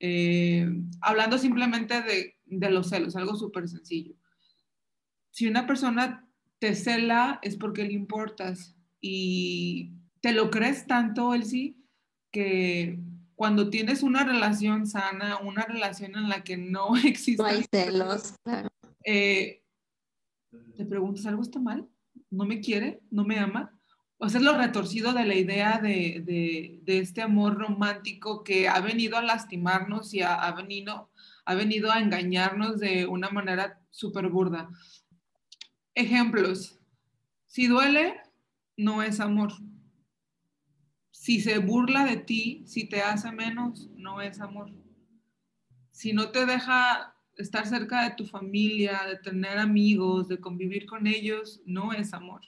Eh, 0.00 0.68
hablando 1.00 1.38
simplemente 1.38 2.02
de, 2.02 2.36
de 2.44 2.70
los 2.70 2.90
celos, 2.90 3.16
algo 3.16 3.36
súper 3.36 3.68
sencillo. 3.68 4.14
Si 5.30 5.46
una 5.46 5.66
persona 5.66 6.28
te 6.58 6.74
cela 6.74 7.40
es 7.42 7.56
porque 7.56 7.84
le 7.84 7.92
importas 7.92 8.76
y 9.00 9.92
te 10.20 10.32
lo 10.32 10.50
crees 10.50 10.86
tanto, 10.86 11.34
Elsie, 11.34 11.76
que 12.30 12.98
cuando 13.34 13.68
tienes 13.68 14.02
una 14.02 14.24
relación 14.24 14.86
sana, 14.86 15.38
una 15.38 15.62
relación 15.62 16.16
en 16.16 16.28
la 16.28 16.44
que 16.44 16.56
no 16.56 16.96
existe... 16.96 17.42
No 17.42 17.48
hay 17.48 17.64
celos, 17.70 18.34
claro. 18.44 18.68
Eh, 19.04 19.63
te 20.76 20.84
preguntas, 20.84 21.26
¿algo 21.26 21.42
está 21.42 21.60
mal? 21.60 21.88
¿No 22.30 22.44
me 22.44 22.60
quiere? 22.60 23.00
¿No 23.10 23.24
me 23.24 23.38
ama? 23.38 23.72
O 24.18 24.28
sea, 24.28 24.38
es 24.38 24.44
lo 24.44 24.56
retorcido 24.56 25.12
de 25.12 25.24
la 25.24 25.34
idea 25.34 25.78
de, 25.78 26.82
este 26.86 27.22
amor 27.22 27.58
romántico 27.58 28.44
que 28.44 28.68
ha 28.68 28.80
venido 28.80 29.16
a 29.16 29.22
lastimarnos 29.22 30.14
y 30.14 30.22
ha, 30.22 30.50
venido, 30.52 31.10
ha 31.44 31.54
venido 31.54 31.90
a 31.90 32.00
engañarnos 32.00 32.78
de 32.78 33.06
una 33.06 33.30
manera 33.30 33.80
súper 33.90 34.28
burda. 34.28 34.70
Ejemplos. 35.94 36.78
Si 37.46 37.66
duele, 37.66 38.20
no 38.76 39.02
es 39.02 39.20
amor. 39.20 39.52
Si 41.10 41.40
se 41.40 41.58
burla 41.58 42.04
de 42.04 42.16
ti, 42.16 42.64
si 42.66 42.88
te 42.88 43.02
hace 43.02 43.30
menos, 43.30 43.88
no 43.94 44.20
es 44.20 44.40
amor. 44.40 44.72
Si 45.90 46.12
no 46.12 46.30
te 46.30 46.46
deja 46.46 47.13
estar 47.36 47.66
cerca 47.66 48.08
de 48.08 48.16
tu 48.16 48.26
familia, 48.26 49.02
de 49.08 49.16
tener 49.16 49.58
amigos, 49.58 50.28
de 50.28 50.40
convivir 50.40 50.86
con 50.86 51.06
ellos, 51.06 51.60
no 51.64 51.92
es 51.92 52.12
amor. 52.12 52.42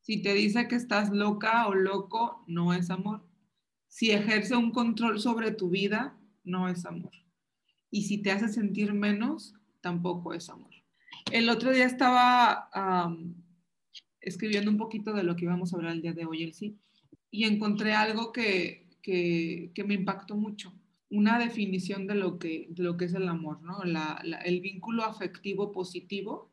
Si 0.00 0.22
te 0.22 0.34
dice 0.34 0.68
que 0.68 0.76
estás 0.76 1.10
loca 1.10 1.66
o 1.68 1.74
loco, 1.74 2.44
no 2.46 2.72
es 2.72 2.90
amor. 2.90 3.26
Si 3.88 4.10
ejerce 4.10 4.56
un 4.56 4.72
control 4.72 5.20
sobre 5.20 5.50
tu 5.52 5.70
vida, 5.70 6.18
no 6.44 6.68
es 6.68 6.86
amor. 6.86 7.12
Y 7.90 8.02
si 8.02 8.18
te 8.18 8.30
hace 8.30 8.48
sentir 8.48 8.92
menos, 8.92 9.54
tampoco 9.80 10.32
es 10.32 10.48
amor. 10.48 10.70
El 11.32 11.48
otro 11.48 11.70
día 11.72 11.86
estaba 11.86 12.68
escribiendo 14.20 14.70
un 14.70 14.78
poquito 14.78 15.12
de 15.12 15.22
lo 15.22 15.36
que 15.36 15.44
íbamos 15.44 15.72
a 15.72 15.76
hablar 15.76 15.92
el 15.92 16.02
día 16.02 16.12
de 16.12 16.26
hoy, 16.26 16.52
sí, 16.52 16.78
y 17.30 17.44
encontré 17.44 17.92
algo 17.92 18.32
que, 18.32 18.88
que 19.02 19.84
me 19.86 19.94
impactó 19.94 20.36
mucho 20.36 20.72
una 21.10 21.38
definición 21.38 22.06
de 22.06 22.14
lo 22.14 22.38
que, 22.38 22.68
lo 22.76 22.96
que 22.96 23.06
es 23.06 23.14
el 23.14 23.28
amor, 23.28 23.60
¿no? 23.62 23.82
el 23.82 24.60
vínculo 24.60 25.04
afectivo 25.04 25.72
positivo 25.72 26.52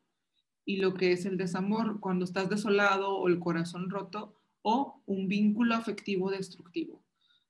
y 0.65 0.77
lo 0.77 0.95
que 0.95 1.11
es 1.11 1.25
el 1.25 1.37
desamor 1.37 1.99
cuando 1.99 2.25
estás 2.25 2.49
desolado 2.49 3.15
o 3.15 3.27
el 3.27 3.39
corazón 3.39 3.89
roto 3.89 4.35
o 4.63 5.01
un 5.05 5.27
vínculo 5.27 5.75
afectivo 5.75 6.31
destructivo. 6.31 7.05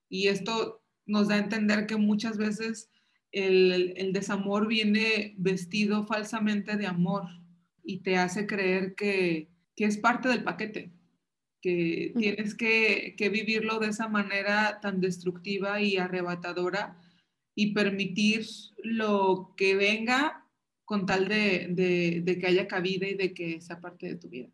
Y 0.10 0.28
esto 0.28 0.84
nos 1.06 1.30
da 1.30 1.36
a 1.36 1.40
entender 1.40 1.88
que 1.88 1.96
muchas 1.96 2.38
veces 2.38 2.92
el, 3.32 4.12
desamor 4.14 4.68
viene 4.68 5.34
vestido 5.38 6.06
falsamente 6.06 6.76
de 6.76 6.88
amor 6.88 7.24
y 7.84 8.00
te 8.00 8.18
hace 8.18 8.46
creer 8.46 8.96
que, 8.96 9.50
que 9.76 9.86
es 9.86 9.98
parte 9.98 10.28
del 10.28 10.44
paquete, 10.44 10.92
que 11.62 12.14
tienes 12.18 12.56
que, 12.56 13.16
vivirlo 13.32 13.80
de 13.80 13.88
esa 13.88 14.08
manera 14.08 14.80
tan 14.82 15.02
destructiva 15.02 15.82
y 15.82 15.98
arrebatadora 15.98 17.00
y 17.56 17.74
permitir 17.74 18.46
lo 18.84 19.54
que 19.58 19.76
venga 19.76 20.46
con 20.86 21.06
tal 21.06 21.28
de, 21.28 22.24
que 22.40 22.48
haya 22.48 22.68
cabida 22.68 23.08
y 23.08 23.16
de 23.16 23.34
que 23.34 23.60
sea 23.62 23.82
parte 23.82 24.08
de 24.08 24.16
tu 24.16 24.30
vida. 24.30 24.50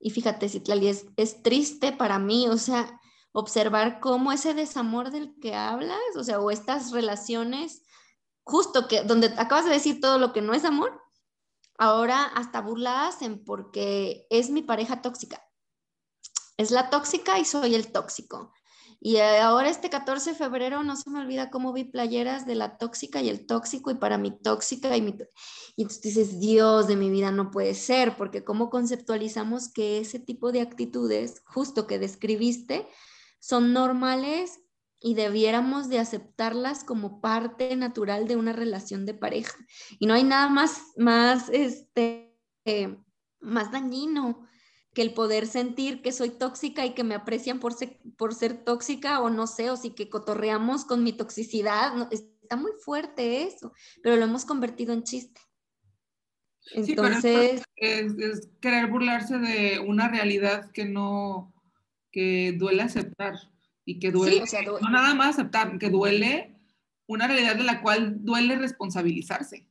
Y 0.00 0.10
fíjate, 0.10 0.48
Citlali, 0.48 0.88
es, 0.88 1.06
es 1.16 1.42
triste 1.42 1.92
para 1.92 2.18
mí, 2.18 2.46
o 2.48 2.56
sea, 2.56 3.00
observar 3.32 3.98
cómo 3.98 4.30
ese 4.30 4.54
desamor 4.54 5.10
del 5.10 5.34
que 5.40 5.54
hablas, 5.54 5.98
o 6.16 6.22
sea, 6.22 6.38
o 6.38 6.50
estas 6.50 6.92
relaciones, 6.92 7.82
justo 8.44 8.86
que 8.86 9.02
donde 9.02 9.28
acabas 9.38 9.64
de 9.64 9.72
decir 9.72 10.00
todo 10.00 10.18
lo 10.18 10.32
que 10.32 10.42
no 10.42 10.54
es 10.54 10.64
amor, 10.64 11.00
ahora 11.78 12.24
hasta 12.24 12.60
burladas 12.60 13.22
en 13.22 13.42
porque 13.42 14.26
es 14.30 14.50
mi 14.50 14.62
pareja 14.62 15.02
tóxica 15.02 15.47
es 16.58 16.70
la 16.70 16.90
tóxica 16.90 17.38
y 17.38 17.46
soy 17.46 17.74
el 17.74 17.90
tóxico. 17.90 18.52
Y 19.00 19.18
ahora 19.18 19.70
este 19.70 19.90
14 19.90 20.30
de 20.30 20.36
febrero 20.36 20.82
no 20.82 20.96
se 20.96 21.08
me 21.08 21.20
olvida 21.20 21.50
cómo 21.50 21.72
vi 21.72 21.84
playeras 21.84 22.46
de 22.46 22.56
la 22.56 22.78
tóxica 22.78 23.22
y 23.22 23.28
el 23.28 23.46
tóxico 23.46 23.92
y 23.92 23.94
para 23.94 24.18
mi 24.18 24.32
tóxica 24.32 24.96
y 24.96 25.02
mi... 25.02 25.16
Y 25.76 25.82
entonces 25.82 26.02
dices, 26.02 26.40
Dios 26.40 26.88
de 26.88 26.96
mi 26.96 27.08
vida 27.08 27.30
no 27.30 27.52
puede 27.52 27.74
ser, 27.74 28.16
porque 28.16 28.42
cómo 28.42 28.70
conceptualizamos 28.70 29.72
que 29.72 29.98
ese 29.98 30.18
tipo 30.18 30.50
de 30.50 30.62
actitudes, 30.62 31.42
justo 31.46 31.86
que 31.86 32.00
describiste, 32.00 32.88
son 33.38 33.72
normales 33.72 34.58
y 35.00 35.14
debiéramos 35.14 35.88
de 35.88 36.00
aceptarlas 36.00 36.82
como 36.82 37.20
parte 37.20 37.76
natural 37.76 38.26
de 38.26 38.34
una 38.34 38.52
relación 38.52 39.06
de 39.06 39.14
pareja. 39.14 39.56
Y 40.00 40.06
no 40.06 40.14
hay 40.14 40.24
nada 40.24 40.48
más, 40.48 40.82
más, 40.96 41.48
este, 41.50 42.36
eh, 42.64 42.98
más 43.38 43.70
dañino 43.70 44.47
que 44.98 45.02
el 45.02 45.14
poder 45.14 45.46
sentir 45.46 46.02
que 46.02 46.10
soy 46.10 46.30
tóxica 46.30 46.84
y 46.84 46.92
que 46.92 47.04
me 47.04 47.14
aprecian 47.14 47.60
por 47.60 47.72
ser, 47.72 48.00
por 48.16 48.34
ser 48.34 48.64
tóxica 48.64 49.20
o 49.20 49.30
no 49.30 49.46
sé, 49.46 49.70
o 49.70 49.76
si 49.76 49.90
que 49.90 50.08
cotorreamos 50.08 50.84
con 50.84 51.04
mi 51.04 51.12
toxicidad, 51.12 51.92
está 52.10 52.56
muy 52.56 52.72
fuerte 52.80 53.44
eso, 53.44 53.72
pero 54.02 54.16
lo 54.16 54.24
hemos 54.24 54.44
convertido 54.44 54.92
en 54.92 55.04
chiste. 55.04 55.40
Entonces... 56.72 57.62
es, 57.76 58.48
querer 58.60 58.88
burlarse 58.88 59.38
de 59.38 59.78
una 59.78 60.08
realidad 60.08 60.68
que 60.72 60.84
no, 60.84 61.54
que 62.10 62.56
duele 62.58 62.82
aceptar 62.82 63.36
y 63.84 64.00
que 64.00 64.10
duele, 64.10 64.42
no 64.82 64.90
nada 64.90 65.14
más 65.14 65.38
aceptar, 65.38 65.78
que 65.78 65.90
duele 65.90 66.56
una 67.06 67.28
realidad 67.28 67.54
de 67.54 67.62
la 67.62 67.82
cual 67.82 68.24
duele 68.24 68.56
responsabilizarse. 68.56 69.64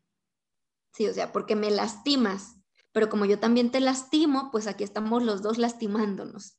Sí, 0.93 1.05
o 1.05 1.13
sea, 1.13 1.33
porque 1.33 1.57
me 1.57 1.69
lastimas, 1.69 2.56
pero 2.97 3.09
como 3.09 3.25
yo 3.25 3.37
también 3.37 3.69
te 3.69 3.79
lastimo, 3.79 4.49
pues 4.51 4.65
aquí 4.65 4.83
estamos 4.83 5.21
los 5.21 5.43
dos 5.43 5.59
lastimándonos, 5.59 6.57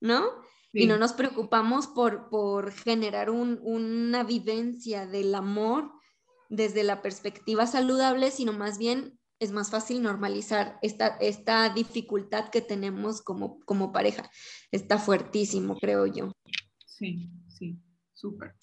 ¿no? 0.00 0.24
Y 0.72 0.86
no 0.86 0.96
nos 0.96 1.12
preocupamos 1.12 1.86
por, 1.86 2.30
por 2.30 2.72
generar 2.72 3.28
una 3.28 4.24
vivencia 4.24 5.06
del 5.06 5.34
amor 5.34 5.92
desde 6.48 6.82
la 6.82 7.02
perspectiva 7.02 7.66
saludable, 7.66 8.30
sino 8.30 8.54
más 8.54 8.78
bien 8.78 9.18
es 9.38 9.52
más 9.52 9.70
fácil 9.70 10.02
normalizar 10.02 10.78
esta, 10.80 11.08
esta 11.18 11.68
dificultad 11.68 12.48
que 12.48 12.62
tenemos 12.62 13.20
como, 13.20 13.60
como 13.66 13.92
pareja. 13.92 14.30
Está 14.72 14.96
fuertísimo, 14.96 15.76
creo 15.78 16.06
yo. 16.06 16.32
Sí, 16.86 17.28
sí, 17.48 17.76
súper. 18.14 18.54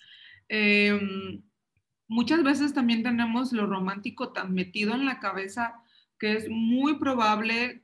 Em, 0.47 1.43
muchas 2.07 2.41
veces 2.43 2.73
también 2.73 3.03
tenemos 3.03 3.53
lo 3.53 3.67
romántico 3.67 4.33
tan 4.33 4.55
metido 4.55 4.95
en 4.95 5.05
la 5.05 5.19
cabeza 5.19 5.75
que 6.23 6.37
es 6.37 6.47
muy 6.49 6.99
probable 6.99 7.83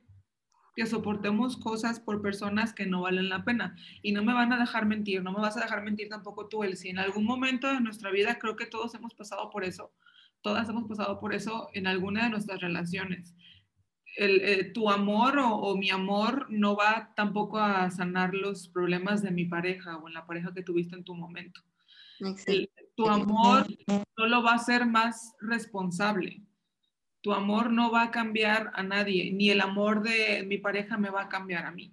que 0.74 0.86
soportemos 0.86 1.58
cosas 1.58 2.00
por 2.00 2.22
personas 2.22 2.72
que 2.72 2.86
no 2.86 3.02
valen 3.02 3.28
la 3.28 3.44
pena. 3.44 3.76
Y 4.00 4.12
no 4.12 4.24
me 4.24 4.32
van 4.32 4.50
a 4.50 4.58
dejar 4.58 4.86
mentir, 4.86 5.22
no 5.22 5.30
me 5.30 5.42
vas 5.42 5.58
a 5.58 5.60
dejar 5.60 5.82
mentir 5.82 6.08
tampoco 6.08 6.48
tú, 6.48 6.62
Si 6.74 6.88
En 6.88 6.98
algún 6.98 7.26
momento 7.26 7.70
de 7.70 7.82
nuestra 7.82 8.10
vida 8.10 8.38
creo 8.38 8.56
que 8.56 8.64
todos 8.64 8.94
hemos 8.94 9.12
pasado 9.12 9.50
por 9.50 9.62
eso. 9.62 9.92
Todas 10.40 10.70
hemos 10.70 10.88
pasado 10.88 11.20
por 11.20 11.34
eso 11.34 11.68
en 11.74 11.86
alguna 11.86 12.24
de 12.24 12.30
nuestras 12.30 12.62
relaciones. 12.62 13.34
El, 14.16 14.40
eh, 14.40 14.72
tu 14.72 14.88
amor 14.88 15.34
o, 15.38 15.76
mi 15.76 15.90
amor 15.90 16.46
no 16.48 16.76
va 16.76 17.12
tampoco 17.14 17.58
a 17.58 17.90
sanar 17.90 18.32
los 18.32 18.68
problemas 18.68 19.20
de 19.20 19.32
mi 19.32 19.44
pareja 19.44 19.98
o 19.98 20.08
en 20.08 20.14
la 20.14 20.24
pareja 20.24 20.54
que 20.54 20.62
tuviste 20.62 20.96
en 20.96 21.04
tu 21.04 21.14
momento. 21.14 21.60
tu 22.96 23.06
amor 23.06 23.66
no 24.16 24.26
lo 24.26 24.42
va 24.42 24.52
a 24.52 24.54
hacer 24.54 24.86
más 24.86 25.34
responsable 25.40 26.42
tu 27.20 27.32
amor 27.32 27.70
no 27.70 27.90
va 27.90 28.04
a 28.04 28.10
cambiar 28.10 28.70
a 28.74 28.82
nadie, 28.82 29.30
ni 29.32 29.50
el 29.50 29.60
amor 29.60 30.02
de 30.02 30.44
mi 30.46 30.58
pareja 30.58 30.96
me 30.96 31.10
va 31.10 31.22
a 31.22 31.28
cambiar 31.28 31.66
a 31.66 31.70
mí. 31.70 31.92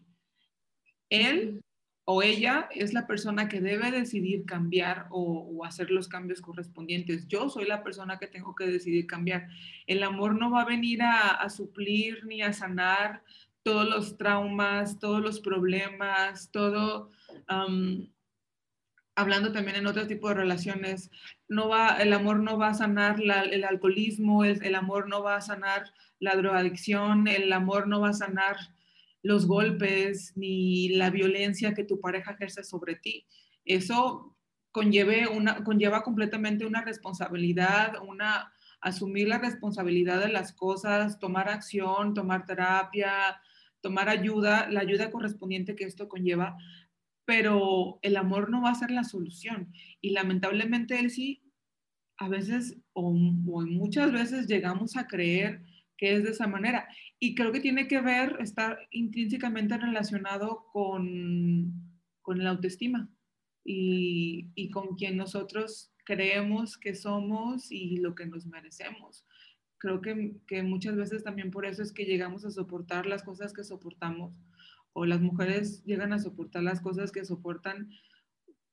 Él 1.10 1.62
o 2.10 2.24
ella 2.24 2.70
es 2.72 2.94
la 2.94 3.06
persona 3.06 3.50
que 3.50 3.60
debe 3.60 3.92
decidir 3.92 4.46
cambiar 4.46 5.08
o, 5.10 5.66
hacer 5.66 5.92
los 5.92 6.08
cambios 6.08 6.40
correspondientes. 6.40 7.28
Yo 7.28 7.50
soy 7.50 7.66
la 7.66 7.84
persona 7.84 8.18
que 8.18 8.28
tengo 8.28 8.56
que 8.56 8.66
decidir 8.66 9.08
cambiar. 9.08 9.50
El 9.88 10.02
amor 10.04 10.40
no 10.40 10.50
va 10.50 10.62
a 10.62 10.66
venir 10.66 11.02
a, 11.04 11.50
suplir 11.50 12.26
ni 12.26 12.42
a 12.42 12.54
sanar 12.54 13.24
todos 13.62 13.90
los 13.90 14.18
traumas, 14.18 15.00
todos 15.00 15.22
los 15.22 15.42
problemas, 15.42 16.50
todo, 16.50 17.12
hablando 19.18 19.52
también 19.52 19.78
en 19.78 19.88
otro 19.88 20.06
tipo 20.06 20.30
de 20.30 20.36
relaciones, 20.36 21.10
no 21.50 21.68
va, 21.70 21.98
el 21.98 22.14
amor 22.14 22.40
no 22.40 22.60
va 22.60 22.70
a 22.70 22.74
sanar 22.76 23.20
el 23.20 23.64
alcoholismo, 23.64 24.46
el 24.46 24.76
amor 24.76 25.10
no 25.10 25.24
va 25.24 25.38
a 25.38 25.42
sanar 25.42 25.92
la 26.20 26.36
drogadicción, 26.36 27.28
el 27.28 27.52
amor 27.52 27.88
no 27.88 28.00
va 28.00 28.10
a 28.10 28.14
sanar 28.14 28.56
los 29.24 29.48
golpes 29.48 30.34
ni 30.36 30.90
la 30.90 31.10
violencia 31.10 31.74
que 31.74 31.84
tu 31.84 32.00
pareja 32.00 32.34
ejerce 32.34 32.64
sobre 32.64 32.96
ti. 32.96 33.26
Eso 33.66 34.38
conlleve 34.72 35.28
una, 35.28 35.64
conlleva 35.64 36.04
completamente 36.04 36.68
una 36.68 36.84
responsabilidad, 36.84 37.96
una 38.08 38.54
asumir 38.82 39.28
la 39.28 39.40
responsabilidad 39.40 40.20
de 40.20 40.30
las 40.30 40.54
cosas, 40.54 41.18
tomar 41.18 41.50
acción, 41.50 42.14
tomar 42.14 42.46
terapia, 42.46 43.42
tomar 43.82 44.10
ayuda, 44.10 44.70
la 44.70 44.82
ayuda 44.82 45.10
correspondiente 45.10 45.76
que 45.76 45.86
esto 45.86 46.08
conlleva, 46.08 46.56
pero 47.28 48.00
el 48.04 48.16
amor 48.16 48.50
no 48.50 48.62
va 48.62 48.72
a 48.72 48.76
ser 48.76 48.90
la 48.90 49.04
solución. 49.04 49.74
Y 50.00 50.12
lamentablemente 50.12 50.98
él 50.98 51.12
sí, 51.12 51.44
a 52.18 52.30
veces 52.30 52.78
o, 52.94 53.12
muchas 53.12 54.14
veces 54.14 54.48
llegamos 54.48 54.96
a 54.96 55.08
creer 55.08 55.62
que 55.98 56.16
es 56.16 56.24
de 56.24 56.30
esa 56.30 56.48
manera. 56.48 56.88
Y 57.20 57.36
creo 57.36 57.52
que 57.52 57.60
tiene 57.60 57.90
que 57.90 58.00
ver, 58.00 58.38
está 58.40 58.80
intrínsecamente 58.92 59.78
relacionado 59.78 60.68
con, 60.72 61.74
con 62.22 62.42
la 62.42 62.52
autoestima 62.52 63.10
y, 63.66 64.48
y, 64.56 64.70
con 64.70 64.96
quien 64.96 65.18
nosotros 65.18 65.92
creemos 66.06 66.78
que 66.78 66.96
somos 66.96 67.70
y 67.74 67.98
lo 67.98 68.16
que 68.16 68.26
nos 68.26 68.46
merecemos. 68.46 69.26
Creo 69.80 70.00
que, 70.00 70.38
que 70.48 70.64
muchas 70.64 70.96
veces 70.96 71.26
también 71.26 71.52
por 71.52 71.66
eso 71.66 71.84
es 71.84 71.92
que 71.92 72.06
llegamos 72.06 72.46
a 72.46 72.52
soportar 72.52 73.06
las 73.06 73.24
cosas 73.24 73.52
que 73.52 73.66
soportamos 73.66 74.34
o 74.98 75.06
las 75.06 75.22
mujeres 75.22 75.84
llegan 75.86 76.12
a 76.12 76.18
soportar 76.18 76.64
las 76.64 76.82
cosas 76.82 77.12
que 77.12 77.24
soportan 77.24 77.92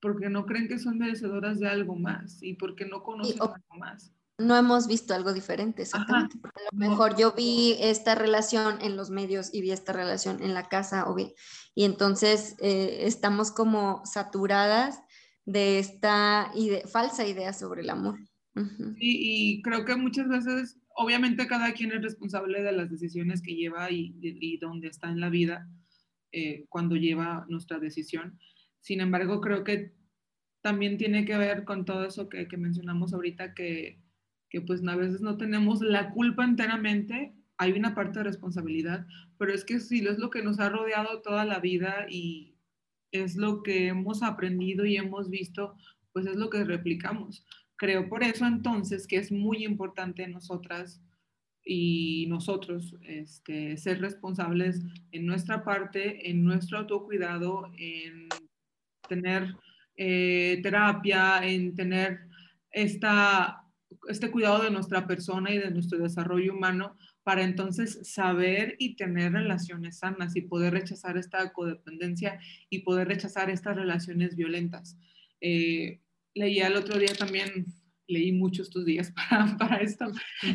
porque 0.00 0.30
no 0.30 0.46
creen 0.46 0.68
que 0.68 0.78
son 0.78 0.96
merecedoras 0.96 1.60
de 1.60 1.68
algo 1.68 1.96
más 1.96 2.42
y 2.42 2.54
porque 2.54 2.86
no 2.86 3.02
conocen 3.02 3.42
algo 3.42 3.56
más 3.78 4.14
no 4.38 4.56
hemos 4.56 4.88
visto 4.88 5.14
algo 5.14 5.32
diferente, 5.32 5.82
exactamente. 5.82 6.36
Porque 6.38 6.60
a 6.60 6.74
lo 6.74 6.76
mejor 6.76 7.16
yo 7.16 7.34
vi 7.34 7.76
esta 7.78 8.16
relación 8.16 8.78
en 8.80 8.96
los 8.96 9.10
medios 9.10 9.54
y 9.54 9.60
vi 9.60 9.70
esta 9.70 9.92
relación 9.92 10.42
en 10.42 10.54
la 10.54 10.68
casa, 10.68 11.08
o 11.08 11.16
y 11.16 11.84
entonces 11.84 12.56
eh, 12.60 13.02
estamos 13.02 13.52
como 13.52 14.02
saturadas 14.04 15.00
de 15.44 15.78
esta 15.78 16.50
falsa 16.90 17.24
idea 17.28 17.52
sobre 17.52 17.82
el 17.82 17.90
amor. 17.90 18.18
y, 18.98 19.62
creo 19.62 19.84
que 19.84 19.94
muchas 19.94 20.28
veces, 20.28 20.80
obviamente 20.96 21.46
cada 21.46 21.72
quien 21.72 21.92
es 21.92 22.02
responsable 22.02 22.60
de 22.60 22.72
las 22.72 22.90
decisiones 22.90 23.40
que 23.40 23.54
lleva 23.54 23.88
y, 23.92 24.16
y 24.20 24.58
dónde 24.58 24.88
está 24.88 25.10
en 25.10 25.20
la 25.20 25.28
vida 25.28 25.68
eh, 26.34 26.66
cuando 26.68 26.96
lleva 26.96 27.46
nuestra 27.48 27.78
decisión. 27.78 28.38
Sin 28.80 29.00
embargo, 29.00 29.40
creo 29.40 29.64
que 29.64 29.94
también 30.62 30.98
tiene 30.98 31.24
que 31.24 31.36
ver 31.36 31.64
con 31.64 31.84
todo 31.84 32.06
eso 32.06 32.28
que, 32.28 32.46
mencionamos 32.56 33.12
ahorita, 33.12 33.54
que 33.54 34.02
que 34.54 34.60
pues 34.60 34.86
a 34.86 34.94
veces 34.94 35.20
no 35.20 35.36
tenemos 35.36 35.80
la 35.80 36.12
culpa 36.12 36.44
enteramente, 36.44 37.34
hay 37.58 37.72
una 37.72 37.92
parte 37.92 38.20
de 38.20 38.26
responsabilidad, 38.26 39.04
pero 39.36 39.52
es 39.52 39.64
que 39.64 39.80
si 39.80 40.06
es 40.06 40.18
lo 40.18 40.30
que 40.30 40.44
nos 40.44 40.60
ha 40.60 40.68
rodeado 40.68 41.22
toda 41.22 41.44
la 41.44 41.58
vida 41.58 42.06
y 42.08 42.54
es 43.10 43.34
lo 43.34 43.64
que 43.64 43.88
hemos 43.88 44.22
aprendido 44.22 44.86
y 44.86 44.96
hemos 44.96 45.28
visto, 45.28 45.74
pues 46.12 46.26
es 46.26 46.36
lo 46.36 46.50
que 46.50 46.62
replicamos. 46.62 47.44
Creo 47.74 48.08
por 48.08 48.22
eso 48.22 48.46
entonces 48.46 49.08
que 49.08 49.16
es 49.16 49.32
muy 49.32 49.64
importante 49.64 50.28
nosotras 50.28 51.02
y 51.64 52.26
nosotros 52.28 52.94
este, 53.02 53.76
ser 53.76 54.00
responsables 54.00 54.82
en 55.12 55.26
nuestra 55.26 55.64
parte, 55.64 56.30
en 56.30 56.44
nuestro 56.44 56.78
autocuidado, 56.78 57.72
en 57.78 58.28
tener 59.08 59.54
eh, 59.96 60.60
terapia, 60.62 61.46
en 61.46 61.74
tener 61.74 62.20
esta 62.70 63.64
este 64.08 64.30
cuidado 64.30 64.62
de 64.62 64.70
nuestra 64.70 65.06
persona 65.06 65.50
y 65.52 65.58
de 65.58 65.70
nuestro 65.70 65.98
desarrollo 65.98 66.52
humano 66.52 66.96
para 67.22 67.42
entonces 67.42 68.00
saber 68.02 68.76
y 68.78 68.96
tener 68.96 69.32
relaciones 69.32 69.98
sanas 69.98 70.36
y 70.36 70.42
poder 70.42 70.74
rechazar 70.74 71.16
esta 71.16 71.52
codependencia 71.52 72.38
y 72.68 72.80
poder 72.80 73.08
rechazar 73.08 73.50
estas 73.50 73.76
relaciones 73.76 74.36
violentas. 74.36 74.98
Eh, 75.40 76.00
leía 76.34 76.66
el 76.66 76.76
otro 76.76 76.98
día 76.98 77.14
también, 77.18 77.66
leí 78.06 78.32
mucho 78.32 78.62
estos 78.62 78.84
días 78.84 79.12
para, 79.58 79.76
esto, 79.78 80.06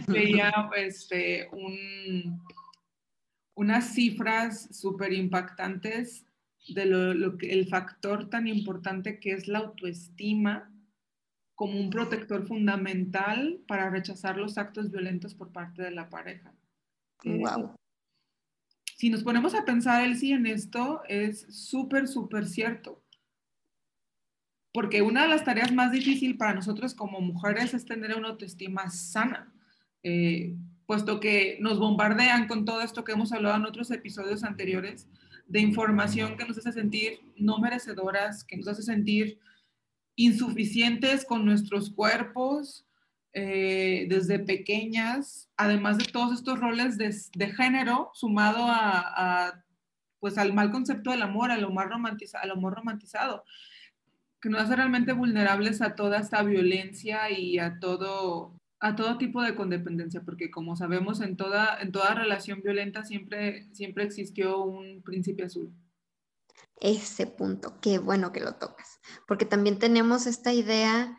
leía 0.08 0.52
este, 0.78 1.50
unas 3.56 3.94
cifras 3.94 4.76
súper 4.76 5.14
impactantes 5.14 6.26
de 6.68 6.86
lo, 6.86 7.38
que, 7.38 7.52
el 7.52 7.68
factor 7.68 8.30
tan 8.30 8.48
importante 8.48 9.20
que 9.20 9.32
es 9.32 9.48
la 9.48 9.60
autoestima 9.60 10.72
como 11.56 11.80
un 11.80 11.90
protector 11.90 12.48
fundamental 12.48 13.60
para 13.68 13.90
rechazar 13.90 14.38
los 14.38 14.58
actos 14.58 14.92
violentos 14.92 15.34
por 15.36 15.52
parte 15.52 15.82
de 15.82 15.92
la 15.92 16.10
pareja. 16.10 16.54
Wow. 17.26 17.76
Si 18.96 19.10
nos 19.10 19.24
ponemos 19.24 19.54
a 19.56 19.66
pensar, 19.66 20.06
Elsie, 20.06 20.36
en 20.36 20.46
esto, 20.46 21.02
es 21.08 21.42
súper, 21.50 22.08
súper 22.08 22.46
cierto. 22.46 23.02
Porque 24.72 25.02
una 25.02 25.24
de 25.24 25.30
las 25.30 25.44
tareas 25.44 25.72
más 25.72 25.92
difíciles 25.92 26.38
para 26.38 26.54
nosotros 26.54 26.94
como 26.94 27.22
mujeres 27.22 27.74
es 27.74 27.86
tener 27.86 28.16
una 28.16 28.30
autoestima 28.30 28.90
sana, 28.90 29.52
eh, 30.04 30.56
puesto 30.86 31.20
que 31.20 31.58
nos 31.60 31.80
bombardean 31.80 32.48
con 32.48 32.66
todo 32.66 32.82
esto 32.82 33.04
que 33.04 33.14
hemos 33.14 33.32
hablado 33.32 33.56
en 33.56 33.66
otros 33.66 33.92
episodios 33.92 34.44
anteriores, 34.44 35.08
de 35.48 35.60
información 35.60 36.38
que 36.38 36.46
nos 36.46 36.58
hace 36.60 36.72
sentir 36.72 37.20
no 37.36 37.58
merecedoras, 37.58 38.44
que 38.44 38.58
nos 38.58 38.68
hace 38.68 38.84
sentir 38.84 39.40
insuficientes 40.16 41.26
con 41.26 41.46
nuestros 41.46 41.90
cuerpos 41.90 42.86
eh, 43.34 44.06
desde 44.10 44.40
pequeñas, 44.40 45.50
además 45.56 45.98
de 45.98 46.06
todos 46.06 46.34
estos 46.34 46.60
roles 46.60 46.98
de, 46.98 47.48
género, 47.54 48.10
sumado 48.14 48.66
a, 48.68 49.64
pues 50.20 50.38
al 50.38 50.54
mal 50.54 50.72
concepto 50.72 51.12
del 51.12 51.22
amor, 51.22 51.52
a 51.52 51.58
lo 51.58 51.72
más 51.72 51.88
romantizado, 51.88 52.44
al 52.44 52.52
amor 52.52 52.74
romantizado, 52.74 53.44
que 54.42 54.50
nos 54.50 54.62
hace 54.62 54.76
realmente 54.76 55.14
vulnerables 55.14 55.82
a 55.82 55.96
toda 55.96 56.20
esta 56.20 56.44
violencia 56.44 57.30
y 57.30 57.60
a 57.60 57.80
todo, 57.80 58.56
a 58.80 58.96
todo 58.96 59.18
tipo 59.18 59.42
de 59.42 59.56
condependencia, 59.56 60.22
porque 60.22 60.50
como 60.50 60.76
sabemos, 60.76 61.22
en 61.22 61.36
toda, 61.36 61.80
en 61.82 61.92
toda 61.92 62.16
relación 62.16 62.62
violenta 62.62 63.04
siempre, 63.04 63.68
siempre 63.74 64.06
existió 64.06 64.64
un 64.64 65.02
príncipe 65.02 65.44
azul 65.44 65.74
ese 66.80 67.28
punto. 67.28 67.80
Qué 67.82 68.00
bueno 68.00 68.32
que 68.32 68.40
lo 68.40 68.56
tocas, 68.56 69.00
porque 69.28 69.46
también 69.46 69.80
tenemos 69.80 70.28
esta 70.28 70.54
idea 70.54 71.18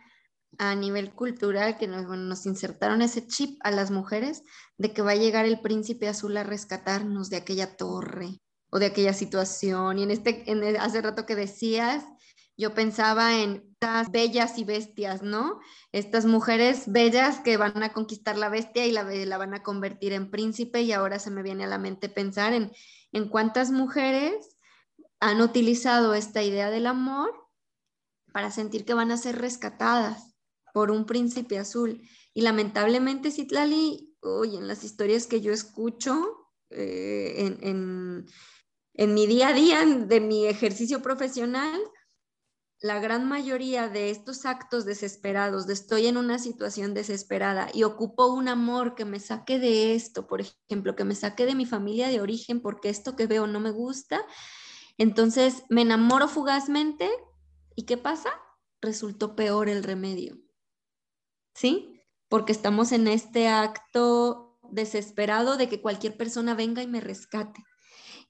a 0.58 0.74
nivel 0.74 1.12
cultural 1.14 1.78
que 1.78 1.86
nos, 1.86 2.46
insertaron 2.46 3.02
ese 3.02 3.26
chip 3.26 3.58
a 3.62 3.70
las 3.70 3.90
mujeres 3.90 4.42
de 4.78 4.92
que 4.92 5.02
va 5.02 5.12
a 5.12 5.16
llegar 5.16 5.46
el 5.46 5.60
príncipe 5.60 6.08
azul 6.08 6.36
a 6.36 6.42
rescatarnos 6.42 7.30
de 7.30 7.36
aquella 7.36 7.76
torre 7.76 8.40
o 8.70 8.78
de 8.78 8.86
aquella 8.86 9.12
situación. 9.12 9.98
Y 9.98 10.02
en 10.02 10.10
este, 10.10 10.50
en 10.50 10.62
hace 10.76 11.00
rato 11.02 11.24
que 11.24 11.36
decías, 11.36 12.04
yo 12.60 12.74
pensaba 12.74 13.40
en 13.40 13.70
estas 13.72 14.10
bellas 14.10 14.58
y 14.58 14.64
bestias, 14.64 15.22
¿no? 15.22 15.58
Estas 15.90 16.26
mujeres 16.26 16.92
bellas 16.92 17.40
que 17.40 17.56
van 17.56 17.82
a 17.82 17.94
conquistar 17.94 18.36
la 18.36 18.50
bestia 18.50 18.84
y 18.84 18.92
la, 18.92 19.38
van 19.38 19.54
a 19.54 19.62
convertir 19.62 20.12
en 20.12 20.30
príncipe 20.30 20.82
y 20.82 20.92
ahora 20.92 21.18
se 21.18 21.30
me 21.30 21.42
viene 21.42 21.64
a 21.64 21.68
la 21.68 21.78
mente 21.78 22.10
pensar 22.10 22.52
en, 22.52 22.70
en 23.12 23.28
cuántas 23.30 23.70
mujeres 23.70 24.58
han 25.18 25.40
utilizado 25.40 26.12
esta 26.12 26.42
idea 26.42 26.70
del 26.70 26.86
amor 26.86 27.32
para 28.34 28.50
sentir 28.50 28.84
que 28.84 28.92
van 28.92 29.10
a 29.10 29.16
ser 29.16 29.38
rescatadas 29.38 30.36
por 30.74 30.90
un 30.90 31.06
príncipe 31.06 31.58
azul. 31.58 32.02
Y 32.34 32.42
lamentablemente, 32.42 33.30
Citlali, 33.30 34.14
hoy 34.20 34.56
en 34.56 34.68
las 34.68 34.84
historias 34.84 35.26
que 35.26 35.40
yo 35.40 35.54
escucho 35.54 36.52
eh, 36.68 37.56
en, 37.62 38.26
en 38.92 39.14
mi 39.14 39.26
día 39.26 39.48
a 39.48 39.52
día, 39.54 39.86
de 39.86 40.20
mi 40.20 40.46
ejercicio 40.46 41.00
profesional, 41.00 41.80
la 42.80 42.98
gran 42.98 43.28
mayoría 43.28 43.88
de 43.88 44.10
estos 44.10 44.46
actos 44.46 44.86
desesperados, 44.86 45.66
de 45.66 45.74
estoy 45.74 46.06
en 46.06 46.16
una 46.16 46.38
situación 46.38 46.94
desesperada 46.94 47.68
y 47.74 47.82
ocupo 47.82 48.28
un 48.28 48.48
amor 48.48 48.94
que 48.94 49.04
me 49.04 49.20
saque 49.20 49.58
de 49.58 49.94
esto, 49.94 50.26
por 50.26 50.40
ejemplo, 50.40 50.96
que 50.96 51.04
me 51.04 51.14
saque 51.14 51.44
de 51.44 51.54
mi 51.54 51.66
familia 51.66 52.08
de 52.08 52.20
origen 52.20 52.60
porque 52.60 52.88
esto 52.88 53.16
que 53.16 53.26
veo 53.26 53.46
no 53.46 53.60
me 53.60 53.70
gusta, 53.70 54.24
entonces 54.96 55.64
me 55.68 55.82
enamoro 55.82 56.26
fugazmente 56.26 57.10
y 57.76 57.84
¿qué 57.84 57.98
pasa? 57.98 58.30
Resultó 58.80 59.36
peor 59.36 59.68
el 59.68 59.84
remedio. 59.84 60.38
¿Sí? 61.54 62.00
Porque 62.28 62.52
estamos 62.52 62.92
en 62.92 63.08
este 63.08 63.48
acto 63.48 64.58
desesperado 64.70 65.58
de 65.58 65.68
que 65.68 65.82
cualquier 65.82 66.16
persona 66.16 66.54
venga 66.54 66.82
y 66.82 66.86
me 66.86 67.00
rescate. 67.00 67.62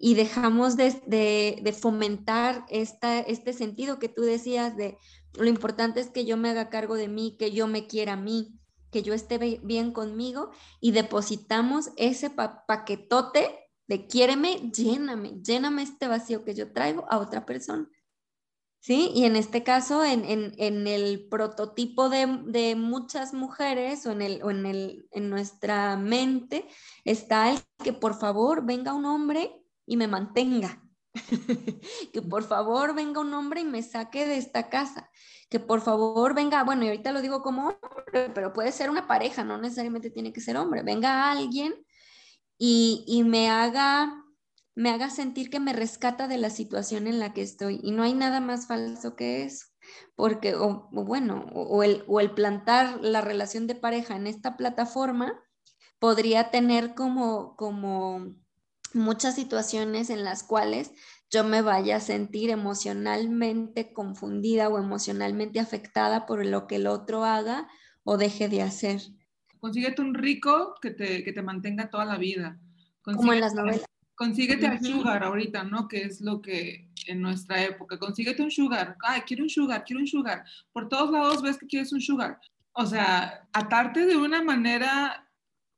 Y 0.02 0.14
dejamos 0.14 0.78
de, 0.78 1.76
fomentar 1.78 2.64
esta, 2.70 3.20
este 3.20 3.52
sentido 3.52 3.98
que 3.98 4.08
tú 4.08 4.22
decías 4.22 4.74
de 4.74 4.96
lo 5.34 5.44
importante 5.44 6.00
es 6.00 6.08
que 6.08 6.24
yo 6.24 6.38
me 6.38 6.48
haga 6.48 6.70
cargo 6.70 6.94
de 6.94 7.06
mí, 7.06 7.36
que 7.38 7.52
yo 7.52 7.66
me 7.66 7.86
quiera 7.86 8.14
a 8.14 8.16
mí, 8.16 8.58
que 8.90 9.02
yo 9.02 9.12
esté 9.12 9.60
bien 9.62 9.92
conmigo 9.92 10.50
y 10.80 10.92
depositamos 10.92 11.90
ese 11.96 12.30
paquetote 12.30 13.54
de 13.88 14.06
quiéreme, 14.06 14.70
lléname, 14.72 15.42
lléname 15.42 15.82
este 15.82 16.08
vacío 16.08 16.44
que 16.44 16.54
yo 16.54 16.72
traigo 16.72 17.04
a 17.10 17.18
otra 17.18 17.44
persona. 17.44 17.86
¿Sí? 18.82 19.12
Y 19.14 19.26
en 19.26 19.36
este 19.36 19.62
caso, 19.62 20.02
en, 20.02 20.24
el 20.86 21.28
prototipo 21.28 22.08
de, 22.08 22.74
muchas 22.74 23.34
mujeres 23.34 24.06
o, 24.06 24.12
en, 24.12 24.22
el, 24.22 24.42
o 24.42 24.50
en, 24.50 24.64
el, 24.64 25.06
en 25.10 25.28
nuestra 25.28 25.98
mente 25.98 26.66
está 27.04 27.52
el 27.52 27.58
que 27.84 27.92
por 27.92 28.18
favor 28.18 28.64
venga 28.64 28.94
un 28.94 29.04
hombre 29.04 29.59
y 29.90 29.96
me 29.96 30.06
mantenga. 30.06 30.80
que 32.12 32.22
por 32.22 32.44
favor 32.44 32.94
venga 32.94 33.20
un 33.20 33.34
hombre 33.34 33.62
y 33.62 33.64
me 33.64 33.82
saque 33.82 34.24
de 34.24 34.36
esta 34.36 34.70
casa. 34.70 35.10
Que 35.48 35.58
por 35.58 35.80
favor 35.80 36.32
venga, 36.32 36.62
bueno, 36.62 36.84
y 36.84 36.88
ahorita 36.88 37.10
lo 37.10 37.20
digo 37.20 37.42
como 37.42 37.70
hombre, 37.70 38.30
pero 38.32 38.52
puede 38.52 38.70
ser 38.70 38.88
una 38.88 39.08
pareja, 39.08 39.42
no 39.42 39.58
necesariamente 39.58 40.10
tiene 40.10 40.32
que 40.32 40.40
ser 40.40 40.56
hombre. 40.56 40.84
Venga 40.84 41.32
alguien 41.32 41.74
y, 42.56 43.04
y 43.08 43.24
me 43.24 43.50
haga 43.50 44.24
me 44.76 44.90
haga 44.90 45.10
sentir 45.10 45.50
que 45.50 45.60
me 45.60 45.72
rescata 45.72 46.28
de 46.28 46.38
la 46.38 46.50
situación 46.50 47.08
en 47.08 47.18
la 47.18 47.32
que 47.34 47.42
estoy. 47.42 47.80
Y 47.82 47.90
no 47.90 48.04
hay 48.04 48.14
nada 48.14 48.40
más 48.40 48.68
falso 48.68 49.16
que 49.16 49.42
eso. 49.42 49.66
Porque, 50.14 50.54
o, 50.54 50.88
bueno, 50.92 51.46
o, 51.52 51.82
el, 51.82 52.04
o 52.06 52.20
el 52.20 52.30
plantar 52.30 53.00
la 53.02 53.20
relación 53.20 53.66
de 53.66 53.74
pareja 53.74 54.14
en 54.14 54.28
esta 54.28 54.56
plataforma 54.56 55.42
podría 55.98 56.50
tener 56.50 56.94
como, 56.94 57.56
como 57.56 58.36
muchas 58.94 59.34
situaciones 59.34 60.10
en 60.10 60.24
las 60.24 60.42
cuales 60.42 60.92
yo 61.30 61.44
me 61.44 61.62
vaya 61.62 61.96
a 61.96 62.00
sentir 62.00 62.50
emocionalmente 62.50 63.92
confundida 63.92 64.68
o 64.68 64.78
emocionalmente 64.78 65.60
afectada 65.60 66.26
por 66.26 66.44
lo 66.44 66.66
que 66.66 66.76
el 66.76 66.86
otro 66.86 67.24
haga 67.24 67.68
o 68.02 68.16
deje 68.16 68.48
de 68.48 68.62
hacer. 68.62 69.00
Consíguete 69.60 70.02
un 70.02 70.14
rico 70.14 70.74
que 70.82 70.90
te, 70.90 71.22
que 71.22 71.32
te 71.32 71.42
mantenga 71.42 71.88
toda 71.90 72.04
la 72.04 72.16
vida. 72.16 72.58
Como 73.02 73.32
en 73.32 73.40
las 73.40 73.54
novelas. 73.54 73.84
Consíguete 74.14 74.66
al 74.66 74.80
sugar 74.80 75.22
ahorita, 75.22 75.64
¿no? 75.64 75.88
Que 75.88 76.02
es 76.02 76.20
lo 76.20 76.42
que 76.42 76.90
en 77.06 77.22
nuestra 77.22 77.62
época. 77.62 77.98
Consíguete 77.98 78.42
un 78.42 78.50
sugar. 78.50 78.96
Ay, 79.02 79.22
quiero 79.22 79.44
un 79.44 79.50
sugar, 79.50 79.84
quiero 79.84 80.00
un 80.00 80.06
sugar. 80.06 80.44
Por 80.72 80.88
todos 80.88 81.10
lados 81.10 81.42
ves 81.42 81.56
que 81.56 81.66
quieres 81.66 81.92
un 81.92 82.00
sugar. 82.00 82.38
O 82.72 82.84
sea, 82.86 83.48
atarte 83.52 84.04
de 84.04 84.16
una 84.16 84.42
manera 84.42 85.26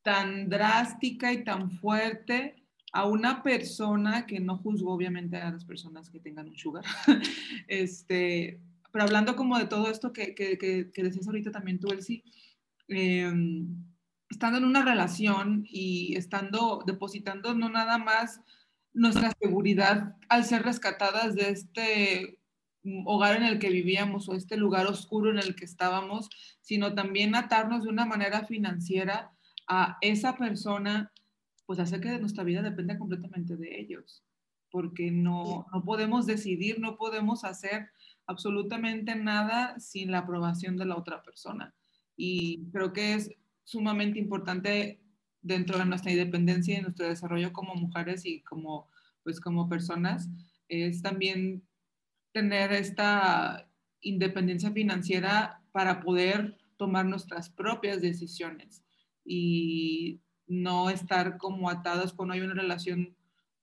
tan 0.02 0.48
drástica 0.48 1.32
y 1.32 1.44
tan 1.44 1.70
fuerte 1.78 2.61
a 2.92 3.06
una 3.06 3.42
persona 3.42 4.26
que 4.26 4.38
no 4.38 4.58
juzgo 4.58 4.92
obviamente 4.92 5.36
a 5.38 5.50
las 5.50 5.64
personas 5.64 6.10
que 6.10 6.20
tengan 6.20 6.48
un 6.48 6.56
sugar, 6.56 6.84
este, 7.68 8.60
pero 8.92 9.04
hablando 9.04 9.34
como 9.34 9.58
de 9.58 9.66
todo 9.66 9.90
esto 9.90 10.12
que, 10.12 10.34
que, 10.34 10.58
que, 10.58 11.02
decías 11.02 11.26
ahorita 11.26 11.50
también 11.50 11.80
tú, 11.80 11.88
Elsie, 11.88 12.22
eh, 12.88 13.32
estando 14.28 14.58
en 14.58 14.64
una 14.64 14.84
relación 14.84 15.64
y 15.68 16.14
estando 16.16 16.82
depositando 16.86 17.54
no 17.54 17.68
nada 17.68 17.98
más 17.98 18.40
nuestra 18.92 19.32
seguridad 19.40 20.16
al 20.28 20.44
ser 20.44 20.62
rescatadas 20.62 21.34
de 21.34 21.50
este 21.50 22.38
hogar 23.04 23.36
en 23.36 23.44
el 23.44 23.58
que 23.58 23.70
vivíamos 23.70 24.28
o 24.28 24.34
este 24.34 24.56
lugar 24.56 24.86
oscuro 24.86 25.30
en 25.30 25.38
el 25.38 25.54
que 25.54 25.64
estábamos, 25.64 26.28
sino 26.60 26.94
también 26.94 27.34
atarnos 27.34 27.84
de 27.84 27.90
una 27.90 28.04
manera 28.04 28.44
financiera 28.44 29.32
a 29.68 29.98
esa 30.00 30.36
persona 30.36 31.12
pues 31.72 31.88
hace 31.88 32.02
que 32.02 32.18
nuestra 32.18 32.44
vida 32.44 32.60
dependa 32.60 32.98
completamente 32.98 33.56
de 33.56 33.80
ellos, 33.80 34.22
porque 34.70 35.10
no, 35.10 35.66
no 35.72 35.82
podemos 35.82 36.26
decidir, 36.26 36.78
no 36.78 36.98
podemos 36.98 37.44
hacer 37.44 37.88
absolutamente 38.26 39.16
nada 39.16 39.80
sin 39.80 40.10
la 40.10 40.18
aprobación 40.18 40.76
de 40.76 40.84
la 40.84 40.98
otra 40.98 41.22
persona. 41.22 41.74
Y 42.14 42.68
creo 42.72 42.92
que 42.92 43.14
es 43.14 43.30
sumamente 43.64 44.18
importante 44.18 45.00
dentro 45.40 45.78
de 45.78 45.86
nuestra 45.86 46.12
independencia 46.12 46.78
y 46.78 46.82
nuestro 46.82 47.08
desarrollo 47.08 47.54
como 47.54 47.74
mujeres 47.74 48.26
y 48.26 48.42
como, 48.42 48.90
pues, 49.22 49.40
como 49.40 49.66
personas, 49.66 50.28
es 50.68 51.00
también 51.00 51.66
tener 52.32 52.70
esta 52.74 53.66
independencia 54.02 54.70
financiera 54.72 55.62
para 55.72 56.00
poder 56.00 56.54
tomar 56.76 57.06
nuestras 57.06 57.48
propias 57.48 58.02
decisiones 58.02 58.84
y 59.24 60.20
no 60.52 60.90
estar 60.90 61.38
como 61.38 61.70
atadas 61.70 62.12
cuando 62.12 62.34
hay 62.34 62.40
una 62.40 62.54
relación 62.54 63.16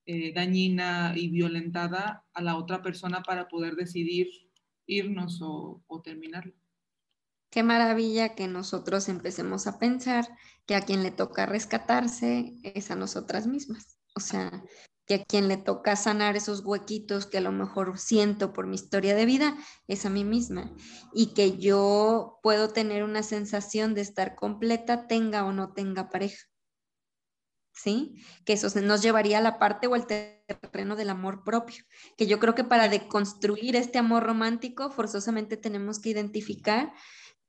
eh, 0.06 0.32
dañina 0.34 1.12
y 1.16 1.28
violentada 1.28 2.24
a 2.34 2.42
la 2.42 2.56
otra 2.56 2.82
persona 2.82 3.22
para 3.22 3.48
poder 3.48 3.76
decidir 3.76 4.28
irnos 4.86 5.40
o, 5.40 5.82
o 5.86 6.02
terminarlo. 6.02 6.52
Qué 7.50 7.62
maravilla 7.62 8.34
que 8.34 8.48
nosotros 8.48 9.08
empecemos 9.08 9.66
a 9.66 9.78
pensar 9.78 10.26
que 10.66 10.74
a 10.74 10.82
quien 10.82 11.02
le 11.02 11.10
toca 11.10 11.46
rescatarse 11.46 12.54
es 12.62 12.90
a 12.90 12.96
nosotras 12.96 13.46
mismas. 13.46 13.98
O 14.16 14.20
sea, 14.20 14.64
que 15.06 15.14
a 15.14 15.24
quien 15.24 15.48
le 15.48 15.56
toca 15.56 15.96
sanar 15.96 16.36
esos 16.36 16.64
huequitos 16.64 17.26
que 17.26 17.38
a 17.38 17.40
lo 17.40 17.50
mejor 17.50 17.98
siento 17.98 18.52
por 18.52 18.68
mi 18.68 18.76
historia 18.76 19.16
de 19.16 19.26
vida 19.26 19.56
es 19.88 20.06
a 20.06 20.10
mí 20.10 20.22
misma. 20.22 20.72
Y 21.12 21.34
que 21.34 21.58
yo 21.58 22.38
puedo 22.44 22.68
tener 22.68 23.02
una 23.02 23.24
sensación 23.24 23.94
de 23.94 24.02
estar 24.02 24.36
completa, 24.36 25.08
tenga 25.08 25.44
o 25.44 25.52
no 25.52 25.72
tenga 25.72 26.10
pareja. 26.10 26.49
¿Sí? 27.82 28.22
Que 28.44 28.52
eso 28.52 28.68
nos 28.80 29.02
llevaría 29.02 29.38
a 29.38 29.42
la 29.42 29.58
parte 29.58 29.86
o 29.86 29.94
al 29.94 30.06
terreno 30.06 30.96
del 30.96 31.08
amor 31.08 31.44
propio, 31.44 31.84
que 32.16 32.26
yo 32.26 32.38
creo 32.38 32.54
que 32.54 32.64
para 32.64 32.88
deconstruir 32.88 33.74
este 33.74 33.98
amor 33.98 34.24
romántico 34.24 34.90
forzosamente 34.90 35.56
tenemos 35.56 35.98
que 35.98 36.10
identificar 36.10 36.92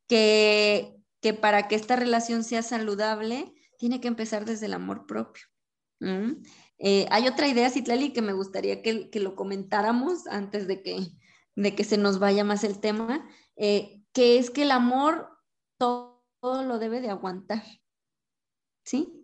que, 0.08 0.96
que 1.20 1.34
para 1.34 1.68
que 1.68 1.76
esta 1.76 1.98
relación 1.98 2.44
sea 2.44 2.64
saludable 2.64 3.54
tiene 3.78 4.00
que 4.00 4.08
empezar 4.08 4.46
desde 4.46 4.68
el 4.68 4.74
amor 4.74 5.06
propio. 5.06 5.44
Eh, 6.80 7.06
hay 7.12 7.28
otra 7.28 7.48
idea, 7.48 7.70
Citlali, 7.70 8.12
que 8.14 8.22
me 8.22 8.34
gustaría 8.34 8.82
que, 8.82 9.10
que, 9.12 9.20
lo 9.20 9.36
comentáramos 9.36 10.26
antes 10.28 10.66
de 10.66 10.82
que, 10.82 10.98
de 11.56 11.76
que 11.76 11.84
se 11.84 11.98
nos 11.98 12.18
vaya 12.18 12.44
más 12.44 12.64
el 12.64 12.80
tema, 12.80 13.30
eh, 13.56 14.02
que 14.14 14.40
es 14.40 14.50
que 14.50 14.64
el 14.64 14.72
amor 14.72 15.30
todo, 15.78 16.26
todo 16.40 16.64
lo 16.64 16.80
debe 16.80 17.02
de 17.02 17.10
aguantar. 17.10 17.64
¿Sí? 18.84 19.21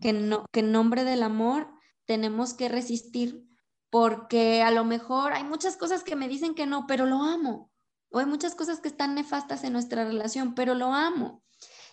Que, 0.00 0.12
no, 0.12 0.46
que 0.52 0.60
en 0.60 0.72
nombre 0.72 1.04
del 1.04 1.22
amor 1.22 1.68
tenemos 2.06 2.54
que 2.54 2.68
resistir 2.68 3.46
porque 3.90 4.62
a 4.62 4.70
lo 4.70 4.84
mejor 4.84 5.32
hay 5.32 5.44
muchas 5.44 5.76
cosas 5.76 6.04
que 6.04 6.16
me 6.16 6.28
dicen 6.28 6.54
que 6.54 6.66
no, 6.66 6.86
pero 6.86 7.06
lo 7.06 7.22
amo. 7.22 7.70
O 8.10 8.18
hay 8.18 8.26
muchas 8.26 8.54
cosas 8.54 8.80
que 8.80 8.88
están 8.88 9.14
nefastas 9.14 9.64
en 9.64 9.72
nuestra 9.72 10.04
relación, 10.04 10.54
pero 10.54 10.74
lo 10.74 10.92
amo. 10.94 11.42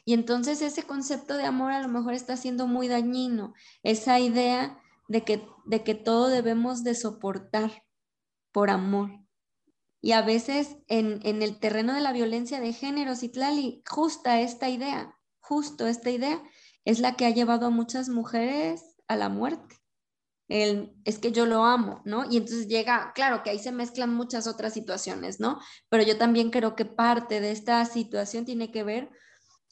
Y 0.06 0.14
entonces 0.14 0.62
ese 0.62 0.84
concepto 0.84 1.36
de 1.36 1.46
amor 1.46 1.72
a 1.72 1.82
lo 1.82 1.90
mejor 1.90 2.14
está 2.14 2.38
siendo 2.38 2.68
muy 2.68 2.88
dañino. 2.88 3.54
Esa 3.84 4.20
idea 4.20 4.80
de 5.08 5.24
que, 5.24 5.46
de 5.66 5.84
que 5.84 5.96
todo 5.96 6.28
debemos 6.30 6.84
de 6.84 6.96
soportar 6.96 7.84
por 8.52 8.70
amor. 8.70 9.12
Y 10.00 10.12
a 10.12 10.22
veces 10.22 10.78
en, 10.88 11.20
en 11.24 11.42
el 11.42 11.60
terreno 11.60 11.94
de 11.94 12.02
la 12.02 12.14
violencia 12.14 12.60
de 12.60 12.74
género, 12.74 13.16
Citlali, 13.16 13.84
justa 13.88 14.40
esta 14.40 14.70
idea, 14.70 15.16
justo 15.40 15.88
esta 15.88 16.12
idea 16.12 16.42
es 16.88 17.00
la 17.00 17.18
que 17.18 17.26
ha 17.26 17.32
llevado 17.32 17.66
a 17.66 17.70
muchas 17.70 18.08
mujeres 18.08 18.96
a 19.10 19.18
la 19.18 19.28
muerte. 19.28 19.76
El, 20.48 20.96
es 21.04 21.20
que 21.20 21.34
yo 21.34 21.46
lo 21.46 21.66
amo, 21.66 22.02
¿no? 22.06 22.24
Y 22.32 22.38
entonces 22.38 22.70
llega, 22.70 23.12
claro 23.14 23.44
que 23.44 23.50
ahí 23.50 23.60
se 23.60 23.74
mezclan 23.74 24.16
muchas 24.16 24.48
otras 24.48 24.74
situaciones, 24.74 25.42
¿no? 25.42 25.60
Pero 25.90 26.04
yo 26.04 26.18
también 26.18 26.50
creo 26.50 26.78
que 26.78 26.86
parte 26.86 27.42
de 27.42 27.52
esta 27.52 27.84
situación 27.84 28.46
tiene 28.46 28.72
que 28.72 28.84
ver 28.84 29.10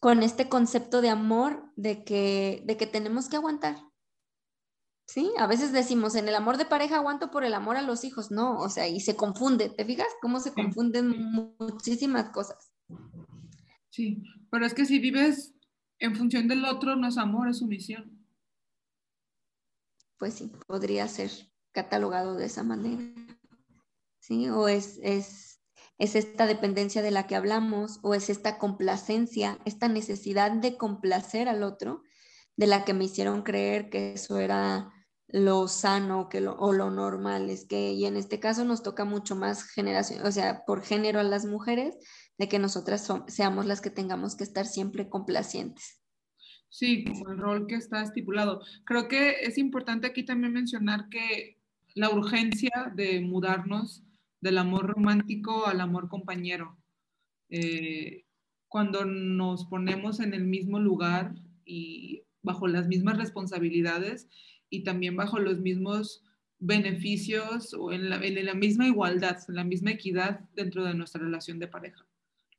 con 0.02 0.24
este 0.24 0.50
concepto 0.50 1.02
de 1.02 1.08
amor, 1.08 1.72
de 1.78 2.04
que, 2.04 2.64
de 2.66 2.76
que 2.76 2.86
tenemos 2.86 3.30
que 3.30 3.38
aguantar. 3.38 3.78
¿Sí? 5.08 5.32
A 5.38 5.48
veces 5.48 5.72
decimos, 5.72 6.16
en 6.16 6.28
el 6.28 6.36
amor 6.36 6.58
de 6.58 6.66
pareja 6.66 6.98
aguanto 6.98 7.32
por 7.32 7.46
el 7.46 7.54
amor 7.54 7.78
a 7.78 7.82
los 7.82 8.04
hijos, 8.04 8.30
no, 8.30 8.60
o 8.60 8.68
sea, 8.68 8.90
y 8.90 9.00
se 9.00 9.16
confunde, 9.16 9.70
¿te 9.70 9.86
fijas 9.86 10.10
cómo 10.22 10.42
se 10.42 10.52
confunden 10.52 11.16
muchísimas 11.32 12.32
cosas? 12.32 12.74
Sí, 13.90 14.22
pero 14.52 14.66
es 14.66 14.74
que 14.74 14.84
si 14.84 15.00
vives 15.00 15.55
en 16.00 16.16
función 16.16 16.48
del 16.48 16.66
otro 16.66 16.96
no 16.96 17.08
es 17.08 17.18
amor, 17.18 17.50
es 17.50 17.60
sumisión. 17.60 18.26
Pues 20.18 20.36
sí, 20.36 20.52
podría 20.68 21.08
ser 21.08 21.32
catalogado 21.72 22.36
de 22.36 22.46
esa 22.46 22.64
manera. 22.64 23.04
¿Sí? 24.20 24.50
O 24.50 24.68
es, 24.68 25.00
es, 25.04 25.62
es 25.98 26.16
esta 26.16 26.48
dependencia 26.48 27.02
de 27.02 27.12
la 27.12 27.28
que 27.28 27.36
hablamos, 27.36 28.00
o 28.02 28.16
es 28.16 28.30
esta 28.30 28.58
complacencia, 28.58 29.60
esta 29.66 29.88
necesidad 29.88 30.52
de 30.52 30.78
complacer 30.78 31.48
al 31.48 31.64
otro, 31.64 32.04
de 32.56 32.68
la 32.68 32.86
que 32.86 32.94
me 32.94 33.06
hicieron 33.06 33.44
creer 33.44 33.90
que 33.90 34.14
eso 34.14 34.40
era 34.40 34.92
lo 35.28 35.68
sano 35.68 36.30
que 36.30 36.48
o 36.48 36.72
lo 36.72 36.90
normal. 36.92 37.50
Es 37.50 37.66
que, 37.66 37.92
y 37.92 38.06
en 38.06 38.16
este 38.16 38.40
caso 38.40 38.64
nos 38.64 38.84
toca 38.84 39.06
mucho 39.06 39.36
más 39.36 39.64
generación, 39.64 40.26
o 40.26 40.32
sea, 40.32 40.64
por 40.66 40.82
género 40.82 41.20
a 41.20 41.24
las 41.24 41.46
mujeres, 41.46 41.98
de 42.38 42.50
que 42.50 42.60
nosotras 42.60 43.08
seamos 43.28 43.66
las 43.66 43.82
que 43.82 43.90
tengamos 43.90 44.36
que 44.36 44.44
estar 44.44 44.66
siempre 44.66 45.10
complacientes. 45.10 46.02
Sí, 46.70 47.06
como 47.06 47.30
el 47.30 47.38
rol 47.38 47.68
que 47.68 47.76
está 47.76 48.02
estipulado. 48.02 48.62
Creo 48.84 49.08
que 49.08 49.38
es 49.42 49.58
importante 49.58 50.08
aquí 50.08 50.24
también 50.24 50.54
mencionar 50.54 51.08
que 51.10 51.58
la 51.94 52.10
urgencia 52.10 52.92
de 52.96 53.22
mudarnos 53.22 54.04
del 54.42 54.58
amor 54.58 54.88
romántico 54.88 55.68
al 55.68 55.80
amor 55.80 56.10
compañero. 56.10 56.78
Eh, 57.50 58.26
cuando 58.68 59.06
nos 59.06 59.66
ponemos 59.68 60.20
en 60.20 60.34
el 60.34 60.44
mismo 60.44 60.80
lugar 60.80 61.34
y 61.64 62.24
bajo 62.42 62.68
las 62.68 62.88
mismas 62.88 63.18
responsabilidades 63.18 64.28
y 64.70 64.84
también 64.84 65.16
bajo 65.16 65.40
los 65.40 65.60
mismos 65.60 66.24
beneficios 66.60 67.74
o 67.74 67.94
en 67.94 68.10
la, 68.10 68.18
en 68.18 68.46
la 68.46 68.54
misma 68.54 68.88
igualdad, 68.88 69.38
en 69.48 69.56
la 69.56 69.64
misma 69.64 69.92
equidad 69.92 70.42
dentro 70.56 70.84
de 70.84 70.94
nuestra 70.94 71.22
relación 71.22 71.60
de 71.60 71.68
pareja. 71.68 72.06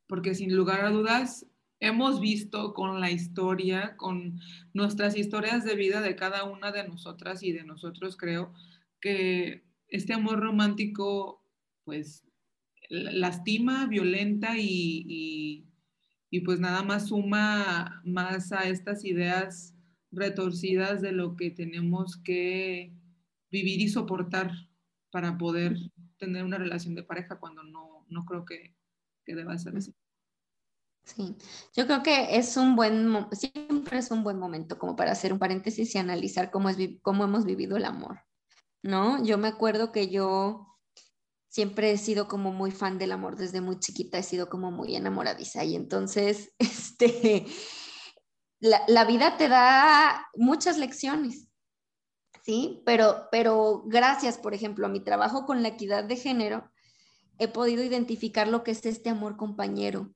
Porque 0.06 0.34
sin 0.34 0.54
lugar 0.54 0.84
a 0.84 0.90
dudas, 0.90 1.46
hemos 1.80 2.20
visto 2.20 2.74
con 2.74 3.00
la 3.00 3.10
historia, 3.10 3.96
con 3.96 4.40
nuestras 4.72 5.16
historias 5.16 5.64
de 5.64 5.74
vida 5.74 6.00
de 6.00 6.16
cada 6.16 6.44
una 6.44 6.72
de 6.72 6.86
nosotras 6.88 7.42
y 7.42 7.52
de 7.52 7.64
nosotros, 7.64 8.16
creo, 8.16 8.52
que 9.00 9.64
este 9.88 10.14
amor 10.14 10.40
romántico, 10.40 11.42
pues, 11.84 12.26
lastima, 12.88 13.86
violenta 13.86 14.54
y, 14.58 15.64
pues 16.44 16.60
nada 16.60 16.82
más 16.82 17.08
suma 17.08 18.02
más 18.04 18.52
a 18.52 18.68
estas 18.68 19.06
ideas 19.06 19.74
retorcidas 20.12 21.00
de 21.00 21.12
lo 21.12 21.34
que 21.34 21.50
tenemos 21.50 22.18
que 22.18 22.92
vivir 23.50 23.80
y 23.80 23.88
soportar 23.88 24.52
para 25.10 25.38
poder 25.38 25.78
tener 26.18 26.44
una 26.44 26.58
relación 26.58 26.94
de 26.94 27.02
pareja 27.02 27.38
cuando 27.38 27.62
no, 27.62 28.04
no 28.10 28.26
creo 28.26 28.44
que, 28.44 28.75
que 29.26 29.34
deba 29.34 29.58
ser 29.58 29.76
así. 29.76 29.94
Sí, 31.04 31.36
yo 31.76 31.86
creo 31.86 32.02
que 32.02 32.36
es 32.36 32.56
un 32.56 32.74
buen, 32.74 33.28
siempre 33.32 33.98
es 33.98 34.10
un 34.10 34.24
buen 34.24 34.38
momento 34.38 34.78
como 34.78 34.96
para 34.96 35.12
hacer 35.12 35.32
un 35.32 35.38
paréntesis 35.38 35.94
y 35.94 35.98
analizar 35.98 36.50
cómo, 36.50 36.68
es, 36.68 36.76
cómo 37.02 37.24
hemos 37.24 37.44
vivido 37.44 37.76
el 37.76 37.84
amor, 37.84 38.22
¿no? 38.82 39.22
Yo 39.22 39.38
me 39.38 39.46
acuerdo 39.48 39.92
que 39.92 40.08
yo 40.08 40.66
siempre 41.48 41.92
he 41.92 41.96
sido 41.96 42.26
como 42.26 42.52
muy 42.52 42.72
fan 42.72 42.98
del 42.98 43.12
amor 43.12 43.36
desde 43.36 43.60
muy 43.60 43.78
chiquita, 43.78 44.18
he 44.18 44.24
sido 44.24 44.48
como 44.48 44.72
muy 44.72 44.96
enamoradiza 44.96 45.64
y 45.64 45.76
entonces, 45.76 46.52
este, 46.58 47.46
la, 48.58 48.82
la 48.88 49.04
vida 49.04 49.36
te 49.36 49.48
da 49.48 50.26
muchas 50.34 50.76
lecciones, 50.76 51.46
¿sí? 52.42 52.82
Pero, 52.84 53.28
pero 53.30 53.84
gracias, 53.86 54.38
por 54.38 54.54
ejemplo, 54.54 54.86
a 54.86 54.90
mi 54.90 55.04
trabajo 55.04 55.46
con 55.46 55.62
la 55.62 55.68
equidad 55.68 56.02
de 56.02 56.16
género, 56.16 56.68
he 57.38 57.48
podido 57.48 57.82
identificar 57.82 58.48
lo 58.48 58.62
que 58.64 58.72
es 58.72 58.84
este 58.86 59.10
amor 59.10 59.36
compañero, 59.36 60.14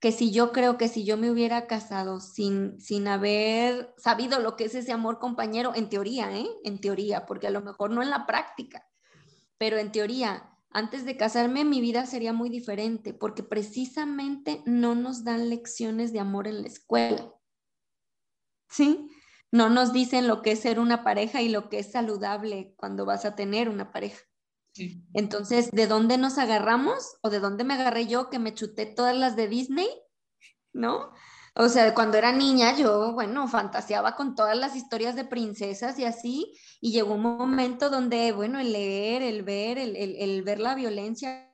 que 0.00 0.10
si 0.10 0.32
yo 0.32 0.50
creo 0.50 0.78
que 0.78 0.88
si 0.88 1.04
yo 1.04 1.16
me 1.16 1.30
hubiera 1.30 1.68
casado 1.68 2.18
sin, 2.20 2.80
sin 2.80 3.06
haber 3.06 3.94
sabido 3.96 4.40
lo 4.40 4.56
que 4.56 4.64
es 4.64 4.74
ese 4.74 4.90
amor 4.90 5.20
compañero, 5.20 5.72
en 5.76 5.88
teoría, 5.88 6.36
¿eh? 6.36 6.48
En 6.64 6.80
teoría, 6.80 7.24
porque 7.24 7.46
a 7.46 7.50
lo 7.50 7.60
mejor 7.60 7.92
no 7.92 8.02
en 8.02 8.10
la 8.10 8.26
práctica, 8.26 8.84
pero 9.58 9.78
en 9.78 9.92
teoría, 9.92 10.58
antes 10.70 11.04
de 11.04 11.16
casarme 11.16 11.64
mi 11.64 11.80
vida 11.80 12.04
sería 12.06 12.32
muy 12.32 12.48
diferente, 12.48 13.14
porque 13.14 13.44
precisamente 13.44 14.62
no 14.66 14.96
nos 14.96 15.22
dan 15.22 15.50
lecciones 15.50 16.12
de 16.12 16.18
amor 16.18 16.48
en 16.48 16.62
la 16.62 16.68
escuela. 16.68 17.32
¿Sí? 18.68 19.08
No 19.52 19.68
nos 19.68 19.92
dicen 19.92 20.26
lo 20.26 20.42
que 20.42 20.52
es 20.52 20.60
ser 20.60 20.80
una 20.80 21.04
pareja 21.04 21.42
y 21.42 21.48
lo 21.48 21.68
que 21.68 21.78
es 21.78 21.92
saludable 21.92 22.74
cuando 22.76 23.04
vas 23.04 23.24
a 23.24 23.36
tener 23.36 23.68
una 23.68 23.92
pareja. 23.92 24.18
Entonces, 25.12 25.70
¿de 25.70 25.86
dónde 25.86 26.18
nos 26.18 26.38
agarramos? 26.38 27.16
¿O 27.22 27.30
de 27.30 27.40
dónde 27.40 27.64
me 27.64 27.74
agarré 27.74 28.06
yo 28.06 28.30
que 28.30 28.38
me 28.38 28.54
chuté 28.54 28.86
todas 28.86 29.16
las 29.16 29.36
de 29.36 29.48
Disney? 29.48 29.88
¿No? 30.72 31.12
O 31.54 31.68
sea, 31.68 31.94
cuando 31.94 32.16
era 32.16 32.32
niña 32.32 32.76
yo, 32.76 33.12
bueno, 33.12 33.46
fantaseaba 33.46 34.16
con 34.16 34.34
todas 34.34 34.56
las 34.56 34.74
historias 34.74 35.14
de 35.16 35.26
princesas 35.26 35.98
y 35.98 36.04
así, 36.04 36.54
y 36.80 36.92
llegó 36.92 37.14
un 37.14 37.22
momento 37.22 37.90
donde, 37.90 38.32
bueno, 38.32 38.58
el 38.58 38.72
leer, 38.72 39.20
el 39.20 39.42
ver, 39.42 39.76
el, 39.76 40.42
ver 40.42 40.60
la 40.60 40.74
violencia 40.74 41.50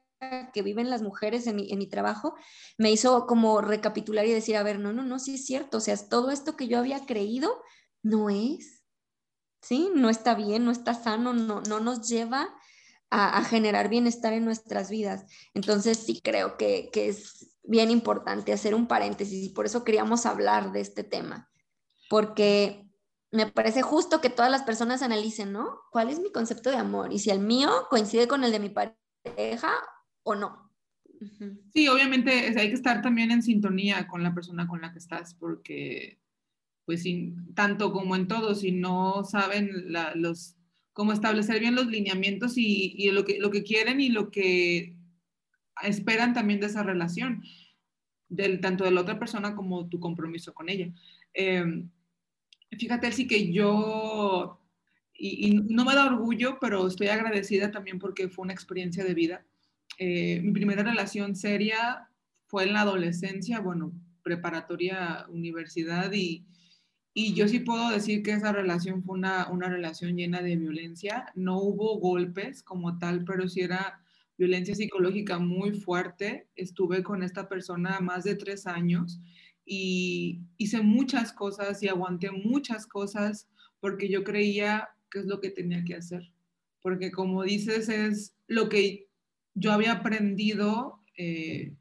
que 0.52 0.62
viven 0.62 0.88
las 0.88 1.02
mujeres 1.02 1.48
en 1.48 1.56
mi, 1.56 1.72
en 1.72 1.78
mi, 1.78 1.88
trabajo, 1.88 2.36
me 2.76 2.92
hizo 2.92 3.26
como 3.26 3.60
recapitular 3.60 4.24
y 4.26 4.32
decir, 4.32 4.56
a 4.56 4.62
ver, 4.62 4.78
no, 4.78 4.92
no, 4.92 5.02
no, 5.02 5.18
sí 5.18 5.34
es 5.34 5.46
cierto, 5.46 5.78
o 5.78 5.80
sea, 5.80 5.96
todo 6.08 6.30
esto 6.30 6.56
que 6.56 6.68
yo 6.68 6.78
había 6.78 7.04
creído 7.04 7.60
no 8.02 8.30
es, 8.30 8.84
¿sí? 9.62 9.90
No 9.94 10.10
está 10.10 10.34
bien, 10.34 10.64
no 10.64 10.70
está 10.70 10.94
sano, 10.94 11.34
no, 11.34 11.60
no 11.62 11.80
nos 11.80 12.08
lleva 12.08 12.48
a, 13.10 13.42
generar 13.44 13.88
bienestar 13.88 14.32
en 14.32 14.44
nuestras 14.44 14.90
vidas. 14.90 15.26
Entonces 15.54 15.98
sí 15.98 16.20
creo 16.22 16.56
que, 16.56 16.90
es 16.94 17.56
bien 17.62 17.90
importante 17.90 18.52
hacer 18.52 18.74
un 18.74 18.86
paréntesis 18.86 19.44
y 19.44 19.50
por 19.50 19.66
eso 19.66 19.84
queríamos 19.84 20.26
hablar 20.26 20.72
de 20.72 20.80
este 20.80 21.04
tema, 21.04 21.50
porque 22.08 22.88
me 23.30 23.46
parece 23.46 23.82
justo 23.82 24.22
que 24.22 24.30
todas 24.30 24.50
las 24.50 24.62
personas 24.62 25.02
analicen, 25.02 25.52
¿no? 25.52 25.80
¿Cuál 25.90 26.08
es 26.08 26.18
mi 26.18 26.32
concepto 26.32 26.70
de 26.70 26.76
amor? 26.76 27.12
Y 27.12 27.18
si 27.18 27.30
el 27.30 27.40
mío 27.40 27.70
coincide 27.90 28.26
con 28.26 28.42
el 28.42 28.52
de 28.52 28.60
mi 28.60 28.70
pareja 28.70 29.72
o 30.22 30.34
no. 30.34 30.72
Sí, 31.74 31.88
obviamente 31.88 32.30
hay 32.30 32.68
que 32.68 32.74
estar 32.74 33.02
también 33.02 33.30
en 33.30 33.42
sintonía 33.42 34.06
con 34.06 34.22
la 34.22 34.32
persona 34.32 34.66
con 34.66 34.80
la 34.80 34.92
que 34.92 34.98
estás, 34.98 35.34
porque 35.34 36.18
pues 36.86 37.02
sin, 37.02 37.54
tanto 37.54 37.92
como 37.92 38.16
en 38.16 38.28
todo, 38.28 38.54
si 38.54 38.72
no 38.72 39.22
saben 39.24 39.92
los 40.14 40.57
como 40.98 41.12
establecer 41.12 41.60
bien 41.60 41.76
los 41.76 41.86
lineamientos 41.86 42.54
y, 42.56 43.08
lo, 43.12 43.24
que, 43.24 43.38
lo 43.38 43.52
que 43.52 43.62
quieren 43.62 44.00
y 44.00 44.08
lo 44.08 44.32
que 44.32 44.96
esperan 45.84 46.34
también 46.34 46.58
de 46.58 46.66
esa 46.66 46.82
relación, 46.82 47.44
del, 48.28 48.60
tanto 48.60 48.82
de 48.82 48.90
la 48.90 49.02
otra 49.02 49.16
persona 49.16 49.54
como 49.54 49.88
tu 49.88 50.00
compromiso 50.00 50.52
con 50.52 50.68
ella. 50.68 50.92
Eh, 51.34 51.84
fíjate, 52.76 53.12
sí 53.12 53.28
que 53.28 53.52
yo, 53.52 54.60
y, 55.14 55.60
no 55.68 55.84
me 55.84 55.94
da 55.94 56.06
orgullo, 56.06 56.58
pero 56.60 56.88
estoy 56.88 57.06
agradecida 57.06 57.70
también 57.70 58.00
porque 58.00 58.28
fue 58.28 58.42
una 58.42 58.54
experiencia 58.54 59.04
de 59.04 59.14
vida. 59.14 59.46
Eh, 59.98 60.40
mi 60.42 60.50
primera 60.50 60.82
relación 60.82 61.36
seria 61.36 62.08
fue 62.48 62.64
en 62.64 62.72
la 62.72 62.80
adolescencia, 62.80 63.60
bueno, 63.60 63.92
preparatoria, 64.24 65.26
universidad 65.28 66.10
y 66.12 66.44
y 67.20 67.34
yo 67.34 67.48
sí 67.48 67.58
puedo 67.58 67.90
decir 67.90 68.22
que 68.22 68.30
esa 68.30 68.52
relación 68.52 69.02
fue 69.02 69.18
una, 69.18 69.50
una 69.50 69.68
relación 69.68 70.16
llena 70.16 70.40
de 70.40 70.54
violencia. 70.54 71.32
No 71.34 71.58
hubo 71.60 71.98
golpes 71.98 72.62
como 72.62 72.96
tal, 73.00 73.24
pero 73.24 73.48
sí 73.48 73.62
era 73.62 74.00
violencia 74.36 74.76
psicológica 74.76 75.40
muy 75.40 75.72
fuerte. 75.72 76.46
Estuve 76.54 77.02
con 77.02 77.24
esta 77.24 77.48
persona 77.48 77.98
más 77.98 78.22
de 78.22 78.36
tres 78.36 78.68
años 78.68 79.20
y 79.64 80.42
hice 80.58 80.80
muchas 80.80 81.32
cosas 81.32 81.82
y 81.82 81.88
aguanté 81.88 82.30
muchas 82.30 82.86
cosas 82.86 83.48
porque 83.80 84.08
yo 84.08 84.22
creía 84.22 84.90
que 85.10 85.18
es 85.18 85.24
lo 85.24 85.40
que 85.40 85.50
tenía 85.50 85.82
que 85.82 85.96
hacer. 85.96 86.30
Porque 86.82 87.10
como 87.10 87.42
dices, 87.42 87.88
es 87.88 88.36
lo 88.46 88.68
que 88.68 89.08
yo 89.54 89.72
había 89.72 89.90
aprendido 89.90 91.02
eh, 91.16 91.74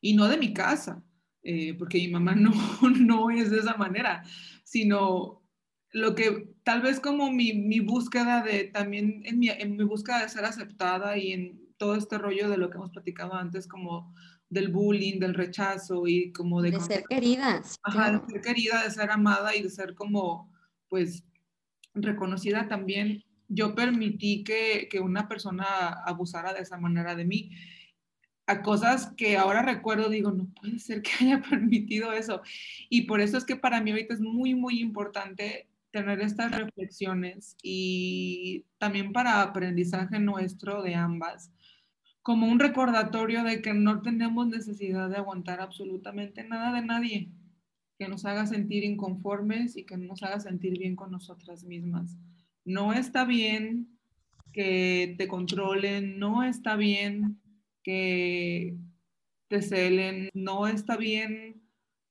y 0.00 0.14
no 0.14 0.26
de 0.28 0.38
mi 0.38 0.54
casa, 0.54 1.04
eh, 1.42 1.74
porque 1.74 1.98
mi 1.98 2.08
mamá 2.08 2.34
no, 2.36 2.52
no 2.98 3.30
es 3.30 3.50
de 3.50 3.58
esa 3.58 3.76
manera, 3.76 4.22
sino 4.64 5.42
lo 5.92 6.14
que 6.14 6.48
tal 6.62 6.80
vez 6.80 7.00
como 7.00 7.30
mi, 7.30 7.52
mi 7.52 7.80
búsqueda 7.80 8.42
de 8.42 8.64
también, 8.64 9.22
en 9.24 9.38
mi, 9.38 9.48
en 9.48 9.76
mi, 9.76 9.84
búsqueda 9.84 10.22
de 10.22 10.28
ser 10.28 10.44
aceptada 10.44 11.18
y 11.18 11.32
en 11.32 11.60
todo 11.76 11.96
este 11.96 12.16
rollo 12.16 12.48
de 12.48 12.56
lo 12.56 12.70
que 12.70 12.76
hemos 12.76 12.90
platicado 12.90 13.34
antes, 13.34 13.66
como 13.66 14.14
del 14.48 14.68
bullying, 14.68 15.18
del 15.18 15.34
rechazo 15.34 16.06
y 16.06 16.32
como 16.32 16.62
de... 16.62 16.72
De 16.72 16.80
ser 16.80 17.04
querida. 17.08 17.62
Ajá, 17.82 18.12
de 18.12 18.32
ser 18.32 18.40
querida, 18.40 18.84
de 18.84 18.90
ser 18.90 19.10
amada 19.10 19.54
y 19.56 19.62
de 19.62 19.70
ser 19.70 19.94
como, 19.94 20.50
pues, 20.88 21.24
reconocida 21.94 22.68
también. 22.68 23.24
Yo 23.48 23.74
permití 23.74 24.44
que, 24.44 24.88
que 24.90 25.00
una 25.00 25.28
persona 25.28 25.88
abusara 26.06 26.54
de 26.54 26.60
esa 26.60 26.78
manera 26.78 27.14
de 27.14 27.24
mí 27.24 27.50
a 28.46 28.62
cosas 28.62 29.12
que 29.16 29.36
ahora 29.36 29.62
recuerdo, 29.62 30.08
digo, 30.08 30.30
no 30.32 30.46
puede 30.60 30.78
ser 30.78 31.02
que 31.02 31.10
haya 31.20 31.42
permitido 31.42 32.12
eso. 32.12 32.42
Y 32.88 33.02
por 33.02 33.20
eso 33.20 33.36
es 33.38 33.44
que 33.44 33.56
para 33.56 33.80
mí 33.80 33.90
ahorita 33.90 34.14
es 34.14 34.20
muy, 34.20 34.54
muy 34.54 34.80
importante 34.80 35.68
tener 35.90 36.20
estas 36.20 36.50
reflexiones 36.52 37.56
y 37.62 38.64
también 38.78 39.12
para 39.12 39.42
aprendizaje 39.42 40.18
nuestro 40.18 40.82
de 40.82 40.94
ambas, 40.94 41.52
como 42.22 42.46
un 42.46 42.58
recordatorio 42.58 43.44
de 43.44 43.60
que 43.60 43.74
no 43.74 44.00
tenemos 44.00 44.46
necesidad 44.46 45.10
de 45.10 45.16
aguantar 45.16 45.60
absolutamente 45.60 46.44
nada 46.44 46.72
de 46.72 46.86
nadie 46.86 47.30
que 47.98 48.08
nos 48.08 48.24
haga 48.24 48.46
sentir 48.46 48.84
inconformes 48.84 49.76
y 49.76 49.84
que 49.84 49.96
nos 49.96 50.22
haga 50.22 50.40
sentir 50.40 50.78
bien 50.78 50.96
con 50.96 51.10
nosotras 51.10 51.64
mismas. 51.64 52.16
No 52.64 52.92
está 52.92 53.24
bien 53.24 53.98
que 54.52 55.14
te 55.18 55.28
controlen, 55.28 56.18
no 56.18 56.42
está 56.42 56.76
bien 56.76 57.41
que 57.82 58.76
te 59.48 59.62
celen, 59.62 60.30
no 60.34 60.66
está 60.66 60.96
bien 60.96 61.62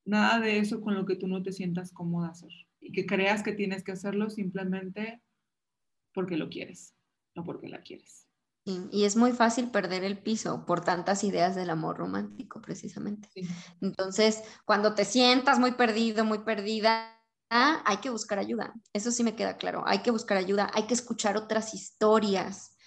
nada 0.05 0.39
de 0.39 0.57
eso 0.57 0.81
con 0.81 0.95
lo 0.95 1.05
que 1.05 1.15
tú 1.15 1.27
no 1.27 1.43
te 1.43 1.51
sientas 1.51 1.91
cómoda 1.91 2.29
hacer 2.29 2.51
y 2.79 2.91
que 2.91 3.05
creas 3.05 3.43
que 3.43 3.53
tienes 3.53 3.83
que 3.83 3.91
hacerlo 3.91 4.29
simplemente 4.29 5.21
porque 6.13 6.37
lo 6.37 6.49
quieres, 6.49 6.93
no 7.35 7.43
porque 7.43 7.69
la 7.69 7.81
quieres. 7.81 8.27
y 8.63 9.05
es 9.05 9.15
muy 9.15 9.31
fácil 9.31 9.71
perder 9.71 10.03
el 10.03 10.19
piso 10.19 10.65
por 10.65 10.81
tantas 10.81 11.23
ideas 11.23 11.55
del 11.55 11.71
amor 11.71 11.97
romántico, 11.97 12.61
precisamente. 12.61 13.27
Entonces, 13.81 14.43
cuando 14.65 14.93
te 14.93 15.03
sientas 15.03 15.57
muy 15.59 15.71
perdido, 15.71 16.25
muy 16.25 16.39
perdida, 16.39 17.17
hay 17.49 17.97
que 17.97 18.09
buscar 18.09 18.39
ayuda. 18.39 18.73
Eso 18.93 19.11
sí 19.11 19.23
me 19.23 19.35
queda 19.35 19.57
claro. 19.57 19.83
Hay 19.87 19.99
que 19.99 20.11
buscar 20.11 20.37
ayuda, 20.37 20.69
hay 20.73 20.83
que 20.83 20.93
escuchar 20.93 21.37
otras 21.37 21.73
historias. 21.73 22.77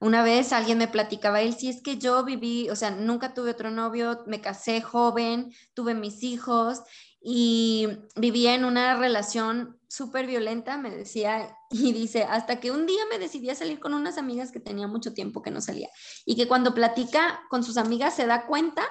Una 0.00 0.22
vez 0.22 0.52
alguien 0.52 0.78
me 0.78 0.88
platicaba, 0.88 1.40
él, 1.40 1.54
si 1.54 1.68
es 1.68 1.82
que 1.82 1.98
yo 1.98 2.24
viví, 2.24 2.68
o 2.70 2.76
sea, 2.76 2.90
nunca 2.90 3.34
tuve 3.34 3.50
otro 3.50 3.70
novio, 3.70 4.22
me 4.26 4.40
casé 4.40 4.80
joven, 4.80 5.52
tuve 5.72 5.94
mis 5.94 6.22
hijos 6.22 6.82
y 7.20 7.88
vivía 8.16 8.54
en 8.54 8.64
una 8.64 8.96
relación 8.96 9.80
súper 9.88 10.26
violenta, 10.26 10.76
me 10.76 10.90
decía, 10.90 11.56
y 11.70 11.92
dice, 11.92 12.24
hasta 12.24 12.60
que 12.60 12.70
un 12.70 12.86
día 12.86 13.02
me 13.10 13.18
decidí 13.18 13.48
a 13.50 13.54
salir 13.54 13.80
con 13.80 13.94
unas 13.94 14.18
amigas 14.18 14.52
que 14.52 14.60
tenía 14.60 14.86
mucho 14.86 15.14
tiempo 15.14 15.40
que 15.40 15.50
no 15.50 15.60
salía, 15.60 15.88
y 16.26 16.36
que 16.36 16.48
cuando 16.48 16.74
platica 16.74 17.40
con 17.48 17.62
sus 17.64 17.76
amigas 17.76 18.14
se 18.14 18.26
da 18.26 18.46
cuenta 18.46 18.82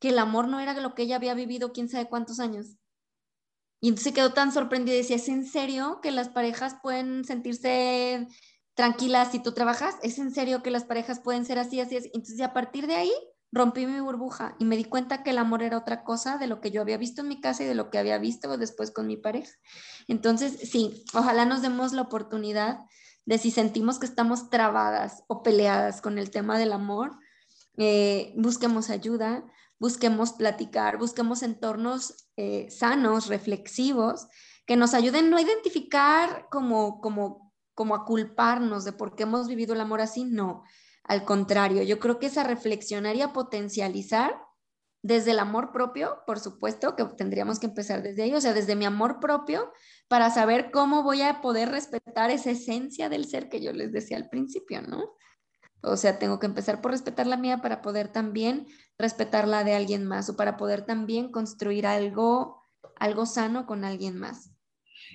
que 0.00 0.10
el 0.10 0.18
amor 0.18 0.48
no 0.48 0.60
era 0.60 0.74
lo 0.80 0.94
que 0.94 1.02
ella 1.02 1.16
había 1.16 1.34
vivido 1.34 1.72
quién 1.72 1.88
sabe 1.88 2.08
cuántos 2.08 2.40
años. 2.40 2.76
Y 3.80 3.88
entonces 3.88 4.14
quedó 4.14 4.32
tan 4.32 4.50
sorprendida 4.50 4.94
y 4.94 4.98
decía, 4.98 5.16
¿es 5.16 5.28
en 5.28 5.46
serio 5.46 6.00
que 6.02 6.10
las 6.10 6.30
parejas 6.30 6.76
pueden 6.82 7.24
sentirse 7.26 8.26
tranquilas 8.74 9.32
si 9.32 9.38
tú 9.40 9.52
trabajas? 9.52 9.96
¿Es 10.02 10.18
en 10.18 10.32
serio 10.32 10.62
que 10.62 10.70
las 10.70 10.84
parejas 10.84 11.20
pueden 11.20 11.44
ser 11.44 11.58
así, 11.58 11.80
así, 11.80 11.96
así? 11.96 12.10
Entonces 12.14 12.40
a 12.40 12.52
partir 12.52 12.86
de 12.86 12.96
ahí 12.96 13.12
rompí 13.52 13.86
mi 13.86 14.00
burbuja 14.00 14.56
y 14.58 14.64
me 14.64 14.76
di 14.76 14.84
cuenta 14.84 15.22
que 15.22 15.30
el 15.30 15.38
amor 15.38 15.62
era 15.62 15.78
otra 15.78 16.02
cosa 16.02 16.38
de 16.38 16.48
lo 16.48 16.60
que 16.60 16.72
yo 16.72 16.80
había 16.80 16.98
visto 16.98 17.22
en 17.22 17.28
mi 17.28 17.40
casa 17.40 17.62
y 17.62 17.66
de 17.66 17.76
lo 17.76 17.88
que 17.88 17.98
había 17.98 18.18
visto 18.18 18.56
después 18.58 18.90
con 18.90 19.06
mi 19.06 19.16
pareja. 19.16 19.52
Entonces, 20.08 20.58
sí, 20.70 21.04
ojalá 21.14 21.44
nos 21.44 21.62
demos 21.62 21.92
la 21.92 22.02
oportunidad 22.02 22.80
de 23.26 23.38
si 23.38 23.50
sentimos 23.50 23.98
que 23.98 24.06
estamos 24.06 24.50
trabadas 24.50 25.22
o 25.28 25.42
peleadas 25.42 26.00
con 26.00 26.18
el 26.18 26.30
tema 26.30 26.58
del 26.58 26.72
amor, 26.72 27.12
eh, 27.76 28.34
busquemos 28.36 28.90
ayuda, 28.90 29.44
busquemos 29.78 30.32
platicar, 30.32 30.98
busquemos 30.98 31.42
entornos 31.42 32.28
eh, 32.36 32.68
sanos, 32.70 33.28
reflexivos, 33.28 34.26
que 34.66 34.76
nos 34.76 34.94
ayuden 34.94 35.30
no 35.30 35.36
a 35.36 35.42
identificar 35.42 36.48
como, 36.50 37.00
como, 37.00 37.43
como 37.74 37.94
a 37.94 38.04
culparnos 38.04 38.84
de 38.84 38.92
por 38.92 39.14
qué 39.14 39.24
hemos 39.24 39.48
vivido 39.48 39.74
el 39.74 39.80
amor 39.80 40.00
así, 40.00 40.24
no, 40.24 40.64
al 41.04 41.24
contrario, 41.24 41.82
yo 41.82 41.98
creo 41.98 42.18
que 42.18 42.26
esa 42.26 42.44
reflexionar 42.44 43.16
y 43.16 43.22
a 43.22 43.32
potencializar 43.32 44.40
desde 45.02 45.32
el 45.32 45.38
amor 45.38 45.70
propio, 45.70 46.22
por 46.26 46.40
supuesto, 46.40 46.96
que 46.96 47.04
tendríamos 47.04 47.58
que 47.58 47.66
empezar 47.66 48.02
desde 48.02 48.22
ahí, 48.22 48.34
o 48.34 48.40
sea, 48.40 48.54
desde 48.54 48.74
mi 48.74 48.86
amor 48.86 49.20
propio, 49.20 49.70
para 50.08 50.30
saber 50.30 50.70
cómo 50.70 51.02
voy 51.02 51.20
a 51.20 51.42
poder 51.42 51.68
respetar 51.68 52.30
esa 52.30 52.52
esencia 52.52 53.10
del 53.10 53.26
ser 53.26 53.50
que 53.50 53.60
yo 53.60 53.74
les 53.74 53.92
decía 53.92 54.16
al 54.16 54.30
principio, 54.30 54.80
¿no? 54.80 55.14
O 55.82 55.98
sea, 55.98 56.18
tengo 56.18 56.38
que 56.38 56.46
empezar 56.46 56.80
por 56.80 56.92
respetar 56.92 57.26
la 57.26 57.36
mía 57.36 57.60
para 57.60 57.82
poder 57.82 58.08
también 58.08 58.66
respetar 58.96 59.46
la 59.46 59.62
de 59.62 59.74
alguien 59.74 60.06
más 60.06 60.30
o 60.30 60.36
para 60.36 60.56
poder 60.56 60.86
también 60.86 61.30
construir 61.30 61.86
algo, 61.86 62.62
algo 62.96 63.26
sano 63.26 63.66
con 63.66 63.84
alguien 63.84 64.18
más. 64.18 64.53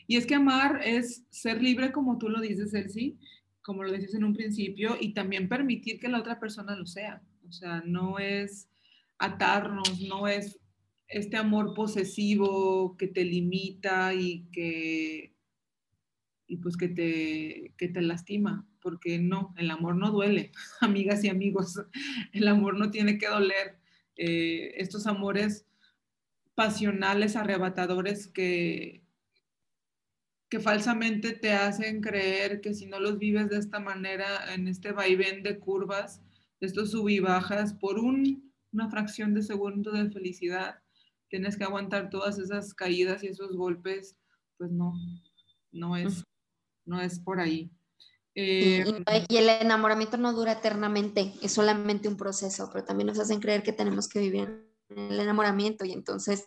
Y 0.09 0.17
es 0.17 0.25
que 0.25 0.33
amar 0.33 0.81
es 0.83 1.23
ser 1.29 1.61
libre, 1.61 1.91
como 1.91 2.17
tú 2.17 2.29
lo 2.29 2.41
dices, 2.41 2.73
Elsie, 2.73 3.15
como 3.61 3.83
lo 3.83 3.91
dices 3.91 4.15
en 4.15 4.23
un 4.23 4.33
principio, 4.33 4.97
y 4.99 5.13
también 5.13 5.47
permitir 5.47 5.99
que 5.99 6.07
la 6.07 6.17
otra 6.17 6.39
persona 6.39 6.75
lo 6.75 6.87
sea. 6.87 7.21
O 7.47 7.51
sea, 7.51 7.83
no 7.85 8.17
es 8.17 8.67
atarnos, 9.19 10.01
no 10.01 10.27
es 10.27 10.59
este 11.07 11.37
amor 11.37 11.75
posesivo 11.75 12.97
que 12.97 13.05
te 13.05 13.23
limita 13.23 14.15
y 14.15 14.47
que 14.51 15.35
y 16.47 16.57
pues 16.57 16.75
que 16.75 16.87
te, 16.87 17.75
que 17.77 17.87
te 17.89 18.01
lastima, 18.01 18.67
porque 18.81 19.19
no, 19.19 19.53
el 19.59 19.69
amor 19.69 19.95
no 19.95 20.09
duele, 20.09 20.53
amigas 20.81 21.23
y 21.23 21.29
amigos, 21.29 21.79
el 22.33 22.47
amor 22.47 22.79
no 22.79 22.89
tiene 22.89 23.19
que 23.19 23.27
doler. 23.27 23.77
Eh, 24.15 24.73
estos 24.77 25.05
amores 25.05 25.67
pasionales, 26.55 27.35
arrebatadores 27.35 28.25
que, 28.25 29.03
que 30.49 30.59
falsamente 30.59 31.33
te 31.33 31.53
hacen 31.53 32.01
creer 32.01 32.59
que 32.59 32.73
si 32.73 32.87
no 32.87 32.99
los 32.99 33.19
vives 33.19 33.49
de 33.49 33.57
esta 33.57 33.79
manera, 33.79 34.53
en 34.53 34.67
este 34.67 34.91
vaivén 34.91 35.43
de 35.43 35.59
curvas, 35.59 36.21
de 36.59 36.67
estos 36.67 36.91
sub 36.91 37.07
y 37.07 37.19
bajas, 37.19 37.73
por 37.73 37.99
una 37.99 38.89
fracción 38.89 39.33
de 39.33 39.43
segundo 39.43 39.91
de 39.91 40.09
felicidad, 40.09 40.79
tienes 41.29 41.55
que 41.55 41.63
aguantar 41.63 42.09
todas 42.09 42.39
esas 42.39 42.73
caídas 42.73 43.23
y 43.23 43.27
esos 43.27 43.55
golpes, 43.55 44.17
pues 44.57 44.71
no, 44.71 44.93
no 45.71 45.95
es, 45.95 46.23
no 46.85 46.99
es 46.99 47.19
por 47.19 47.39
ahí. 47.39 47.71
y, 48.33 48.81
em, 48.81 49.03
el 49.07 49.49
enamoramiento 49.49 50.17
no 50.17 50.33
dura 50.33 50.53
eternamente, 50.53 51.33
es 51.43 51.51
solamente 51.51 52.07
un 52.07 52.17
proceso, 52.17 52.69
pero 52.73 52.85
también 52.85 53.07
nos 53.07 53.19
hacen 53.19 53.39
creer 53.39 53.61
que 53.61 53.73
tenemos 53.73 54.07
que 54.07 54.19
vivir 54.19 54.67
en 54.89 55.11
el 55.11 55.19
enamoramiento 55.19 55.85
y 55.85 55.91
entonces 55.91 56.45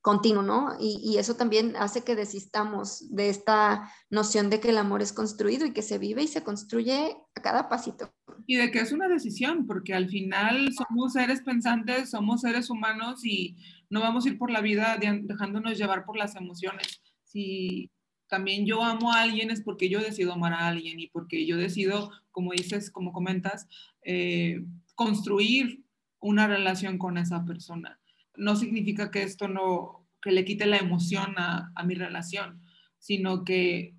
continuo, 0.00 0.42
¿no? 0.42 0.76
Y, 0.80 1.18
eso 1.18 1.36
también 1.36 1.76
hace 1.76 2.02
que 2.02 2.16
desistamos 2.16 3.14
de 3.14 3.28
esta 3.28 3.90
noción 4.08 4.48
de 4.48 4.60
que 4.60 4.70
el 4.70 4.78
amor 4.78 5.02
es 5.02 5.12
construido 5.12 5.66
y 5.66 5.72
que 5.72 5.82
se 5.82 5.98
vive 5.98 6.22
y 6.22 6.28
se 6.28 6.42
construye 6.42 7.16
a 7.34 7.42
cada 7.42 7.68
pasito. 7.68 8.10
Y 8.46 8.56
de 8.56 8.70
que 8.70 8.80
es 8.80 8.92
una 8.92 9.08
decisión, 9.08 9.66
porque 9.66 9.92
al 9.92 10.08
final 10.08 10.72
somos 10.72 11.12
seres 11.12 11.42
pensantes, 11.42 12.10
somos 12.10 12.40
seres 12.40 12.70
humanos 12.70 13.24
y 13.24 13.56
no 13.90 14.00
vamos 14.00 14.24
a 14.24 14.30
ir 14.30 14.38
por 14.38 14.50
la 14.50 14.62
vida 14.62 14.96
dejándonos 14.98 15.76
llevar 15.76 16.04
por 16.06 16.16
las 16.16 16.34
emociones. 16.34 17.02
Si 17.24 17.90
también 18.28 18.64
yo 18.64 18.82
amo 18.82 19.12
a 19.12 19.20
alguien 19.20 19.50
es 19.50 19.60
porque 19.60 19.88
yo 19.90 20.00
decido 20.00 20.32
amar 20.32 20.54
a 20.54 20.68
alguien 20.68 20.98
y 20.98 21.08
porque 21.08 21.44
yo 21.46 21.58
decido, 21.58 22.10
como 22.30 22.52
dices, 22.52 22.90
como 22.90 23.12
comentas, 23.12 23.68
eh, 24.02 24.64
construir 24.94 25.84
una 26.20 26.46
relación 26.46 26.96
con 26.96 27.18
esa 27.18 27.44
persona 27.44 27.99
no 28.40 28.56
significa 28.56 29.10
que 29.10 29.22
esto 29.22 29.46
no, 29.48 30.08
que 30.20 30.32
le 30.32 30.44
quite 30.44 30.66
la 30.66 30.78
emoción 30.78 31.34
a, 31.36 31.72
mi 31.84 31.94
relación, 31.94 32.60
sino 32.98 33.44
que 33.44 33.94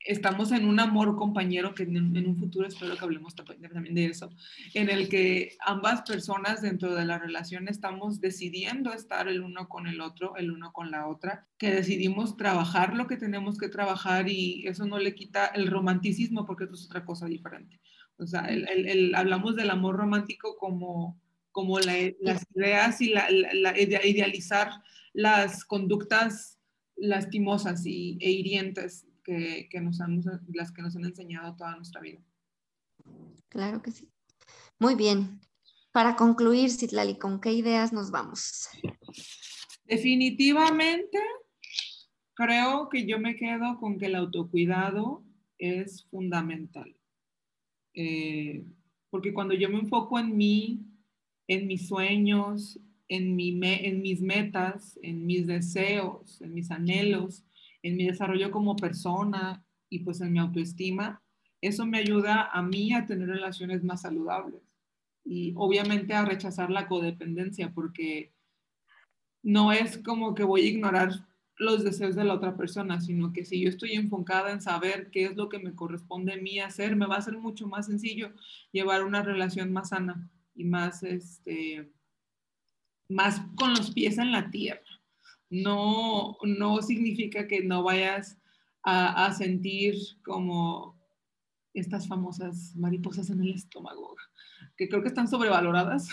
estamos 0.00 0.52
en 0.52 0.66
un 0.66 0.80
amor 0.80 1.16
compañero 1.16 1.74
que 1.74 1.82
en, 1.82 2.26
un 2.26 2.36
futuro 2.38 2.66
espero 2.66 2.96
que 2.96 3.04
hablemos 3.04 3.34
también 3.34 3.94
de 3.94 4.06
eso, 4.06 4.30
en 4.72 4.88
el 4.88 5.08
que 5.08 5.56
ambas 5.64 6.02
personas 6.02 6.62
dentro 6.62 6.94
de 6.94 7.04
la 7.04 7.18
relación 7.18 7.68
estamos 7.68 8.20
decidiendo 8.20 8.92
estar 8.92 9.28
el 9.28 9.42
uno 9.42 9.68
con 9.68 9.86
el 9.86 10.00
otro, 10.00 10.36
el 10.36 10.50
uno 10.50 10.72
con 10.72 10.90
la 10.90 11.06
otra, 11.06 11.46
que 11.58 11.70
decidimos 11.70 12.36
trabajar 12.36 12.94
lo 12.94 13.06
que 13.06 13.16
tenemos 13.16 13.58
que 13.58 13.68
trabajar 13.68 14.28
y 14.28 14.66
eso 14.66 14.86
no 14.86 14.98
le 14.98 15.14
quita 15.14 15.46
el 15.46 15.66
romanticismo 15.66 16.46
porque 16.46 16.64
eso 16.64 16.74
es 16.74 16.86
otra 16.86 17.04
cosa 17.04 17.26
diferente. 17.26 17.80
O 18.16 18.26
sea, 18.26 18.46
hablamos 19.14 19.56
del 19.56 19.70
amor 19.70 19.96
romántico 19.96 20.56
como 20.58 21.18
como 21.52 21.78
las 21.78 22.46
ideas 22.54 23.00
y 23.00 23.10
la, 23.10 23.30
idealizar 23.78 24.70
las 25.12 25.64
conductas 25.64 26.58
lastimosas 26.96 27.84
y, 27.86 28.18
e 28.20 28.30
hirientes 28.30 29.06
que, 29.24 29.68
nos 29.80 30.00
han, 30.00 30.22
las 30.52 30.72
que 30.72 30.82
nos 30.82 30.96
han 30.96 31.04
enseñado 31.04 31.56
toda 31.56 31.76
nuestra 31.76 32.00
vida. 32.00 32.20
Claro 33.48 33.82
que 33.82 33.90
sí. 33.90 34.08
Muy 34.78 34.94
bien. 34.94 35.40
Para 35.92 36.16
concluir, 36.16 36.70
Citlali, 36.70 37.18
¿con 37.18 37.40
qué 37.40 37.52
ideas 37.52 37.92
nos 37.92 38.10
vamos? 38.10 38.68
Definitivamente, 39.84 41.18
creo 42.34 42.88
que 42.88 43.06
yo 43.06 43.18
me 43.18 43.34
quedo 43.36 43.78
con 43.78 43.98
que 43.98 44.06
el 44.06 44.14
autocuidado 44.14 45.24
es 45.58 46.04
fundamental. 46.04 46.96
Eh, 47.94 48.64
porque 49.10 49.34
cuando 49.34 49.54
yo 49.54 49.68
me 49.68 49.80
enfoco 49.80 50.18
en 50.18 50.36
mí, 50.36 50.80
en 51.50 51.66
mis 51.66 51.88
sueños, 51.88 52.78
en, 53.08 53.34
mi 53.34 53.58
en 53.60 54.02
mis 54.02 54.22
metas, 54.22 54.96
en 55.02 55.26
mis 55.26 55.48
deseos, 55.48 56.40
en 56.40 56.54
mis 56.54 56.70
anhelos, 56.70 57.44
en 57.82 57.96
mi 57.96 58.06
desarrollo 58.06 58.52
como 58.52 58.76
persona 58.76 59.66
y 59.88 59.98
pues 60.04 60.20
en 60.20 60.32
mi 60.32 60.38
autoestima, 60.38 61.20
eso 61.60 61.86
me 61.86 61.98
ayuda 61.98 62.50
a 62.52 62.62
mí 62.62 62.92
a 62.92 63.04
tener 63.04 63.26
relaciones 63.26 63.82
más 63.82 64.02
saludables 64.02 64.62
y 65.24 65.52
obviamente 65.56 66.14
a 66.14 66.24
rechazar 66.24 66.70
la 66.70 66.86
codependencia 66.86 67.72
porque 67.74 68.32
no 69.42 69.72
es 69.72 69.98
como 69.98 70.36
que 70.36 70.44
voy 70.44 70.60
a 70.60 70.68
ignorar 70.68 71.26
los 71.56 71.82
deseos 71.82 72.14
de 72.14 72.22
la 72.22 72.34
otra 72.34 72.56
persona, 72.56 73.00
sino 73.00 73.32
que 73.32 73.44
si 73.44 73.60
yo 73.60 73.70
estoy 73.70 73.94
enfocada 73.94 74.52
en 74.52 74.62
saber 74.62 75.10
qué 75.10 75.24
es 75.24 75.36
lo 75.36 75.48
que 75.48 75.58
me 75.58 75.74
corresponde 75.74 76.34
a 76.34 76.36
mí 76.36 76.60
hacer, 76.60 76.94
me 76.94 77.06
va 77.06 77.16
a 77.16 77.22
ser 77.22 77.36
mucho 77.38 77.66
más 77.66 77.86
sencillo 77.86 78.30
llevar 78.70 79.02
una 79.02 79.24
relación 79.24 79.72
más 79.72 79.88
sana 79.88 80.30
y 80.54 80.64
más, 80.64 81.02
este, 81.02 81.90
más 83.08 83.40
con 83.56 83.70
los 83.70 83.90
pies 83.90 84.18
en 84.18 84.32
la 84.32 84.50
tierra. 84.50 84.82
No, 85.48 86.36
no 86.42 86.80
significa 86.82 87.48
que 87.48 87.62
no 87.62 87.82
vayas 87.82 88.38
a, 88.82 89.32
sentir 89.34 89.94
como 90.24 90.98
estas 91.74 92.08
famosas 92.08 92.74
mariposas 92.76 93.30
en 93.30 93.40
el 93.40 93.54
estómago, 93.54 94.16
que 94.76 94.88
creo 94.88 95.02
que 95.02 95.08
están 95.08 95.28
sobrevaloradas. 95.28 96.08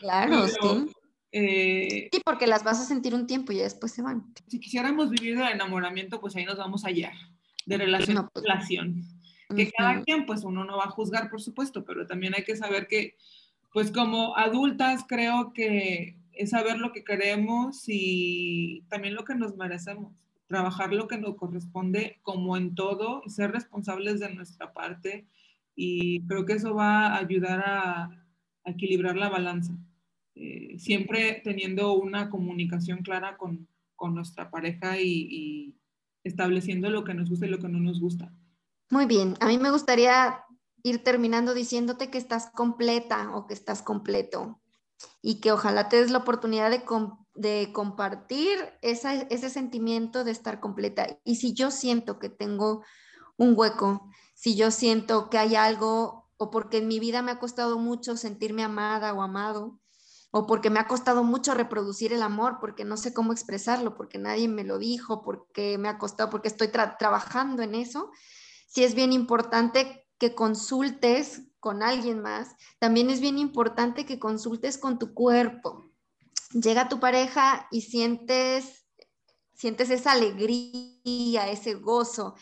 Claro, 0.00 0.46
sí. 0.48 0.92
Eh, 1.32 2.08
sí, 2.12 2.20
porque 2.24 2.46
las 2.46 2.64
vas 2.64 2.80
a 2.80 2.84
sentir 2.84 3.14
un 3.14 3.26
tiempo 3.26 3.52
y 3.52 3.58
después 3.58 3.92
se 3.92 4.02
van. 4.02 4.32
Si 4.46 4.60
quisiéramos 4.60 5.10
vivir 5.10 5.36
del 5.36 5.48
enamoramiento, 5.48 6.20
pues 6.20 6.36
ahí 6.36 6.44
nos 6.44 6.56
vamos 6.56 6.84
a 6.84 6.88
hallar, 6.88 7.12
de 7.66 7.76
relación 7.76 8.18
a 8.18 8.28
pues 8.28 8.44
relación 8.44 9.17
que 9.54 9.70
cada 9.70 10.02
quien, 10.02 10.26
pues 10.26 10.44
uno 10.44 10.64
no 10.64 10.76
va 10.76 10.84
a 10.84 10.90
juzgar, 10.90 11.30
por 11.30 11.40
supuesto, 11.40 11.84
pero 11.84 12.06
también 12.06 12.34
hay 12.36 12.44
que 12.44 12.56
saber 12.56 12.86
que, 12.86 13.16
pues 13.72 13.90
como 13.90 14.36
adultas, 14.36 15.04
creo 15.08 15.52
que 15.52 16.16
es 16.32 16.50
saber 16.50 16.78
lo 16.78 16.92
que 16.92 17.04
queremos 17.04 17.84
y 17.86 18.84
también 18.88 19.14
lo 19.14 19.24
que 19.24 19.34
nos 19.34 19.56
merecemos. 19.56 20.12
trabajar 20.46 20.94
lo 20.94 21.08
que 21.08 21.18
nos 21.18 21.36
corresponde 21.36 22.20
como 22.22 22.56
en 22.56 22.74
todo, 22.74 23.22
ser 23.26 23.52
responsables 23.52 24.18
de 24.18 24.32
nuestra 24.32 24.72
parte 24.72 25.26
y 25.76 26.22
creo 26.26 26.46
que 26.46 26.54
eso 26.54 26.74
va 26.74 27.08
a 27.08 27.18
ayudar 27.18 27.62
a, 27.66 28.24
equilibrar 28.64 29.16
la 29.16 29.30
balanza, 29.30 29.74
eh, 30.34 30.78
siempre 30.78 31.40
teniendo 31.42 31.94
una 31.94 32.28
comunicación 32.28 33.02
clara 33.02 33.36
con, 33.38 33.66
con 33.96 34.14
nuestra 34.14 34.50
pareja 34.50 35.00
y, 35.00 35.26
y 35.30 35.74
estableciendo 36.22 36.90
lo 36.90 37.04
que 37.04 37.14
nos 37.14 37.30
gusta 37.30 37.46
y 37.46 37.50
lo 37.50 37.58
que 37.58 37.68
no 37.68 37.80
nos 37.80 38.00
gusta. 38.00 38.30
Muy 38.90 39.04
bien, 39.04 39.36
a 39.40 39.46
mí 39.46 39.58
me 39.58 39.70
gustaría 39.70 40.44
ir 40.82 41.04
terminando 41.04 41.52
diciéndote 41.52 42.10
que 42.10 42.16
estás 42.16 42.50
completa 42.50 43.32
o 43.34 43.46
que 43.46 43.52
estás 43.52 43.82
completo 43.82 44.60
y 45.20 45.40
que 45.40 45.52
ojalá 45.52 45.88
te 45.88 46.00
des 46.00 46.10
la 46.10 46.18
oportunidad 46.18 46.70
de, 46.70 46.82
de 47.34 47.72
compartir 47.72 48.58
ese 48.80 49.50
sentimiento 49.50 50.24
de 50.24 50.30
estar 50.30 50.60
completa. 50.60 51.18
Y 51.24 51.36
si 51.36 51.52
yo 51.52 51.70
siento 51.70 52.18
que 52.18 52.30
tengo 52.30 52.82
un 53.36 53.52
hueco, 53.56 54.08
si 54.34 54.56
yo 54.56 54.70
siento 54.70 55.28
que 55.28 55.36
hay 55.36 55.54
algo 55.54 56.30
o 56.38 56.50
porque 56.50 56.78
en 56.78 56.88
mi 56.88 56.98
vida 56.98 57.20
me 57.20 57.32
ha 57.32 57.38
costado 57.38 57.78
mucho 57.78 58.16
sentirme 58.16 58.62
amada 58.64 59.12
o 59.12 59.20
amado, 59.20 59.80
o 60.30 60.46
porque 60.46 60.70
me 60.70 60.78
ha 60.78 60.86
costado 60.86 61.24
mucho 61.24 61.54
reproducir 61.54 62.12
el 62.12 62.22
amor, 62.22 62.58
porque 62.60 62.84
no 62.84 62.96
sé 62.96 63.12
cómo 63.12 63.32
expresarlo, 63.32 63.96
porque 63.96 64.18
nadie 64.18 64.46
me 64.48 64.64
lo 64.64 64.78
dijo, 64.78 65.22
porque 65.22 65.78
me 65.78 65.88
ha 65.88 65.98
costado, 65.98 66.30
porque 66.30 66.48
estoy 66.48 66.68
trabajando 66.68 67.62
en 67.62 67.74
eso, 67.74 68.10
sí 68.68 68.84
es 68.84 68.94
bien 68.94 69.12
importante 69.12 70.06
que 70.18 70.34
consultes 70.34 71.42
con 71.58 71.82
alguien 71.82 72.20
más, 72.20 72.54
también 72.78 73.10
es 73.10 73.20
bien 73.20 73.38
importante 73.38 74.06
que 74.06 74.20
consultes 74.20 74.78
con 74.78 74.98
tu 74.98 75.12
cuerpo. 75.14 75.90
Llega 76.52 76.88
tu 76.88 77.00
pareja 77.00 77.66
y 77.70 77.82
sientes 77.82 78.86
sientes 79.58 79.90
esa 79.90 80.12
alegría, 80.12 81.50
ese 81.50 81.74
gozo, 81.74 82.36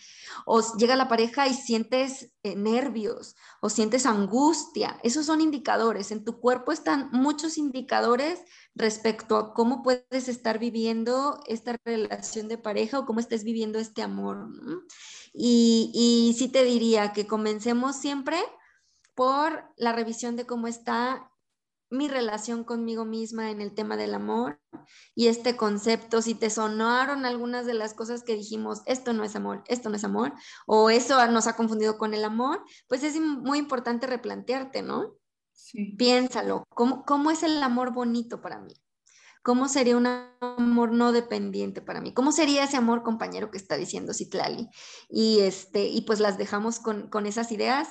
o 0.44 0.60
llega 0.76 0.96
la 0.96 1.08
pareja 1.08 1.48
y 1.48 1.54
sientes 1.54 2.30
eh, 2.42 2.54
nervios 2.56 3.36
o 3.62 3.70
sientes 3.70 4.04
angustia. 4.04 5.00
Esos 5.02 5.24
son 5.24 5.40
indicadores. 5.40 6.10
En 6.10 6.24
tu 6.24 6.38
cuerpo 6.40 6.72
están 6.72 7.08
muchos 7.12 7.56
indicadores 7.56 8.40
respecto 8.74 9.38
a 9.38 9.54
cómo 9.54 9.82
puedes 9.82 10.28
estar 10.28 10.58
viviendo 10.58 11.40
esta 11.46 11.76
relación 11.84 12.48
de 12.48 12.58
pareja 12.58 12.98
o 12.98 13.06
cómo 13.06 13.20
estés 13.20 13.44
viviendo 13.44 13.78
este 13.78 14.02
amor. 14.02 14.48
Y, 15.32 15.90
y 15.94 16.34
sí 16.38 16.48
te 16.48 16.64
diría 16.64 17.14
que 17.14 17.26
comencemos 17.26 17.96
siempre 17.96 18.38
por 19.14 19.64
la 19.78 19.92
revisión 19.92 20.36
de 20.36 20.44
cómo 20.44 20.66
está 20.66 21.30
mi 21.90 22.08
relación 22.08 22.64
conmigo 22.64 23.04
misma 23.04 23.50
en 23.50 23.60
el 23.60 23.74
tema 23.74 23.96
del 23.96 24.14
amor 24.14 24.60
y 25.14 25.28
este 25.28 25.56
concepto, 25.56 26.20
si 26.22 26.34
te 26.34 26.50
sonaron 26.50 27.24
algunas 27.24 27.66
de 27.66 27.74
las 27.74 27.94
cosas 27.94 28.22
que 28.22 28.34
dijimos, 28.34 28.82
esto 28.86 29.12
no 29.12 29.24
es 29.24 29.36
amor, 29.36 29.62
esto 29.68 29.88
no 29.88 29.96
es 29.96 30.04
amor, 30.04 30.32
o 30.66 30.90
eso 30.90 31.24
nos 31.28 31.46
ha 31.46 31.56
confundido 31.56 31.98
con 31.98 32.14
el 32.14 32.24
amor, 32.24 32.64
pues 32.88 33.02
es 33.02 33.20
muy 33.20 33.58
importante 33.58 34.06
replantearte, 34.06 34.82
¿no? 34.82 35.14
Sí. 35.52 35.94
Piénsalo, 35.96 36.64
¿cómo, 36.68 37.04
¿cómo 37.04 37.30
es 37.30 37.42
el 37.42 37.62
amor 37.62 37.92
bonito 37.92 38.40
para 38.40 38.58
mí? 38.58 38.74
¿Cómo 39.42 39.68
sería 39.68 39.96
un 39.96 40.08
amor 40.40 40.90
no 40.90 41.12
dependiente 41.12 41.80
para 41.80 42.00
mí? 42.00 42.12
¿Cómo 42.12 42.32
sería 42.32 42.64
ese 42.64 42.76
amor 42.76 43.04
compañero 43.04 43.52
que 43.52 43.58
está 43.58 43.76
diciendo 43.76 44.12
Citlali? 44.12 44.68
Y, 45.08 45.38
este, 45.38 45.86
y 45.86 46.00
pues 46.00 46.18
las 46.18 46.36
dejamos 46.36 46.80
con, 46.80 47.08
con 47.10 47.26
esas 47.26 47.52
ideas 47.52 47.90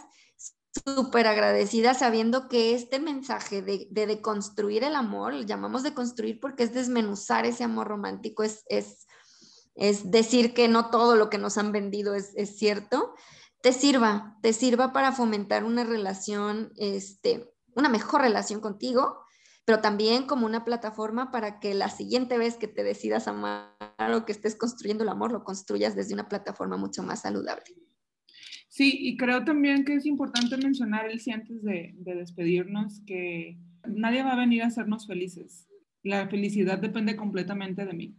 súper 0.84 1.28
agradecida 1.28 1.94
sabiendo 1.94 2.48
que 2.48 2.76
este 2.76 3.00
mensaje 3.00 3.62
de, 3.62 3.88
de, 3.92 4.08
deconstruir 4.08 4.84
el 4.84 4.96
amor, 4.96 5.34
lo 5.34 5.42
llamamos 5.44 5.84
de 5.84 5.94
construir 5.94 6.40
porque 6.40 6.64
es 6.64 6.74
desmenuzar 6.74 7.46
ese 7.46 7.64
amor 7.64 7.88
romántico, 7.88 8.44
es, 8.44 8.64
es, 8.68 9.08
es 9.76 10.12
decir 10.12 10.54
que 10.54 10.68
no 10.68 10.90
todo 10.90 11.16
lo 11.16 11.30
que 11.30 11.38
nos 11.38 11.58
han 11.58 11.72
vendido 11.72 12.14
es, 12.16 12.32
es, 12.36 12.58
cierto, 12.58 13.14
te 13.62 13.74
sirva, 13.74 14.38
te 14.42 14.54
sirva 14.54 14.94
para 14.94 15.12
fomentar 15.12 15.64
una 15.64 15.84
relación, 15.84 16.72
este, 16.78 17.54
una 17.76 17.90
mejor 17.90 18.22
relación 18.22 18.60
contigo, 18.60 19.20
pero 19.66 19.82
también 19.82 20.28
como 20.28 20.46
una 20.46 20.64
plataforma 20.64 21.32
para 21.32 21.60
que 21.60 21.74
la 21.74 21.90
siguiente 21.90 22.38
vez 22.38 22.56
que 22.56 22.68
te 22.68 22.84
decidas 22.84 23.28
amar 23.28 23.74
o 24.14 24.26
que 24.26 24.32
estés 24.32 24.56
construyendo 24.56 25.04
el 25.04 25.10
amor, 25.10 25.32
lo 25.32 25.44
construyas 25.44 25.96
desde 25.96 26.14
una 26.14 26.30
plataforma 26.30 26.78
mucho 26.78 27.02
más 27.02 27.22
saludable. 27.22 27.85
Sí, 28.76 28.98
y 29.00 29.16
creo 29.16 29.46
también 29.46 29.86
que 29.86 29.96
es 29.96 30.06
importante 30.06 30.58
mencionar, 30.58 31.10
Elsie, 31.10 31.32
antes 31.32 31.64
de, 31.64 31.94
de 31.96 32.14
despedirnos, 32.14 33.00
que 33.08 33.58
nadie 33.88 34.22
va 34.22 34.34
a 34.34 34.36
venir 34.36 34.64
a 34.64 34.68
hacernos 34.68 35.08
felices. 35.08 35.70
La 36.04 36.28
felicidad 36.28 36.78
depende 36.78 37.16
completamente 37.16 37.86
de 37.86 37.94
mí. 37.94 38.18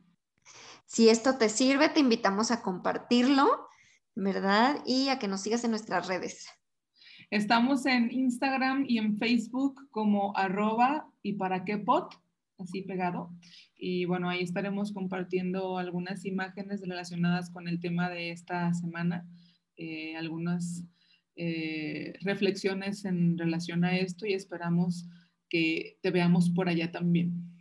Si 0.86 1.10
esto 1.10 1.36
te 1.36 1.50
sirve, 1.50 1.90
te 1.90 2.00
invitamos 2.00 2.50
a 2.50 2.62
compartirlo, 2.62 3.68
¿verdad? 4.14 4.78
Y 4.86 5.10
a 5.10 5.18
que 5.18 5.28
nos 5.28 5.42
sigas 5.42 5.62
en 5.64 5.72
nuestras 5.72 6.08
redes. 6.08 6.48
Estamos 7.30 7.84
en 7.84 8.10
Instagram 8.10 8.86
y 8.88 8.96
en 8.96 9.18
Facebook 9.18 9.86
como 9.90 10.34
arroba 10.38 11.06
y 11.20 11.34
para 11.34 11.66
qué 11.66 11.76
pot, 11.76 12.14
así 12.56 12.80
pegado. 12.80 13.30
Y 13.74 14.06
bueno, 14.06 14.30
ahí 14.30 14.42
estaremos 14.42 14.94
compartiendo 14.94 15.76
algunas 15.76 16.24
imágenes 16.24 16.80
relacionadas 16.80 17.50
con 17.50 17.68
el 17.68 17.78
tema 17.78 18.08
de 18.08 18.30
esta 18.30 18.72
semana. 18.72 19.26
Eh, 19.76 20.16
algunas 20.16 20.84
eh, 21.36 22.14
reflexiones 22.22 23.04
en 23.04 23.36
relación 23.36 23.84
a 23.84 23.96
esto 23.96 24.26
y 24.26 24.32
esperamos 24.32 25.06
que 25.48 25.98
te 26.02 26.10
veamos 26.10 26.50
por 26.50 26.68
allá 26.68 26.90
también. 26.90 27.56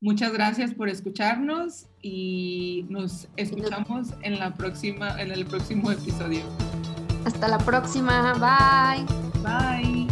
Muchas 0.00 0.32
gracias 0.32 0.72
por 0.72 0.88
escucharnos 0.88 1.86
y 2.00 2.86
nos 2.88 3.28
escuchamos 3.36 4.14
en 4.22 4.38
la 4.38 4.54
próxima 4.54 5.20
en 5.20 5.30
el 5.30 5.44
próximo 5.44 5.90
episodio. 5.92 6.40
Hasta 7.26 7.48
la 7.48 7.58
próxima. 7.58 8.32
Bye. 8.34 9.04
Bye. 9.42 10.09